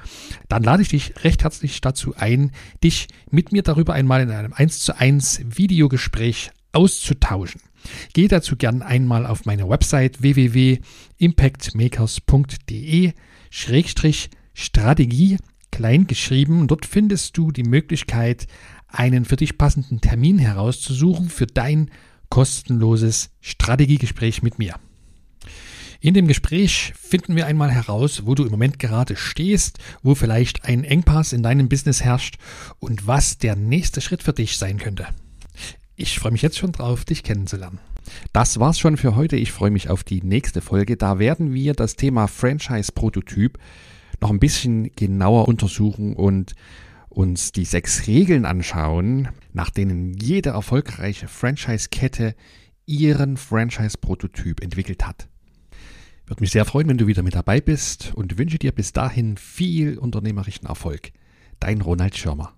dann 0.49 0.63
lade 0.63 0.81
ich 0.83 0.89
dich 0.89 1.13
recht 1.23 1.43
herzlich 1.45 1.83
dazu 1.83 2.15
ein, 2.17 2.53
dich 2.83 3.09
mit 3.31 3.53
mir 3.53 3.63
darüber 3.63 3.93
einmal 3.93 4.23
in 4.23 4.31
einem 4.31 4.55
1 4.55 4.79
zu 4.81 4.99
1 4.99 5.43
Videogespräch 5.57 6.53
auszutauschen. 6.73 7.61
Geh 8.15 8.29
dazu 8.29 8.57
gern 8.57 8.81
einmal 8.81 9.27
auf 9.27 9.45
meine 9.45 9.69
Website 9.69 10.23
www.impactmakers.de 10.23 13.13
Schrägstrich 13.51 14.31
Strategie 14.55 15.37
klein 15.71 16.07
geschrieben. 16.07 16.67
Dort 16.67 16.87
findest 16.87 17.37
du 17.37 17.53
die 17.53 17.63
Möglichkeit, 17.63 18.47
einen 18.89 19.27
für 19.27 19.37
dich 19.37 19.59
passenden 19.59 20.01
Termin 20.01 20.39
herauszusuchen 20.39 21.29
für 21.29 21.47
dein 21.47 21.91
kostenloses 22.31 23.29
Strategiegespräch 23.43 24.43
mit 24.43 24.59
mir. 24.59 24.77
In 26.05 26.13
dem 26.13 26.29
Gespräch 26.29 26.93
finden 27.01 27.35
wir 27.35 27.47
einmal 27.47 27.71
heraus, 27.71 28.27
wo 28.27 28.35
du 28.35 28.45
im 28.45 28.51
Moment 28.51 28.79
gerade 28.79 29.17
stehst, 29.17 29.79
wo 30.03 30.15
vielleicht 30.15 30.67
ein 30.67 30.85
Engpass 30.85 31.33
in 31.33 31.43
deinem 31.43 31.71
Business 31.71 32.03
herrscht 32.05 32.37
und 32.79 33.07
was 33.07 33.39
der 33.39 33.57
nächste 33.57 34.03
Schritt 34.03 34.23
für 34.23 34.35
dich 34.35 34.59
sein 34.59 34.77
könnte. 34.77 35.07
Ich 35.97 36.19
freue 36.19 36.33
mich 36.33 36.43
jetzt 36.43 36.59
schon 36.59 36.73
drauf, 36.73 37.07
dich 37.07 37.23
kennenzulernen. 37.23 37.79
Das 38.35 38.61
war's 38.61 38.79
schon 38.79 38.99
für 38.99 39.17
heute. 39.17 39.37
Ich 39.37 39.51
freue 39.51 39.71
mich 39.71 39.89
auf 39.89 40.05
die 40.05 40.21
nächste 40.21 40.61
Folge. 40.61 40.99
Da 40.99 41.19
werden 41.19 41.55
wir 41.55 41.73
das 41.73 41.97
Thema 41.97 42.27
Franchise-Prototyp 42.27 43.59
noch 44.21 44.29
ein 44.29 44.41
bisschen 44.41 44.93
genauer 44.97 45.49
untersuchen 45.49 46.17
und 46.17 46.55
uns 47.09 47.51
die 47.51 47.65
sechs 47.65 48.07
Regeln 48.07 48.45
anschauen, 48.45 49.29
nach 49.55 49.71
denen 49.71 50.13
jede 50.13 50.51
erfolgreiche 50.51 51.29
Franchise-Kette 51.29 52.35
ihren 52.85 53.39
Franchise-Prototyp 53.39 54.63
entwickelt 54.63 55.07
hat. 55.07 55.29
Würde 56.27 56.43
mich 56.43 56.53
sehr 56.53 56.65
freuen, 56.65 56.89
wenn 56.89 56.99
du 56.99 57.07
wieder 57.07 57.23
mit 57.23 57.35
dabei 57.35 57.61
bist 57.61 58.13
und 58.15 58.39
wünsche 58.39 58.59
dir 58.59 58.73
bis 58.73 58.93
dahin 58.93 59.37
viel 59.37 59.99
unternehmerischen 59.99 60.67
Erfolg. 60.67 61.13
Dein 61.61 61.83
Ronald 61.83 62.17
Schirmer. 62.17 62.55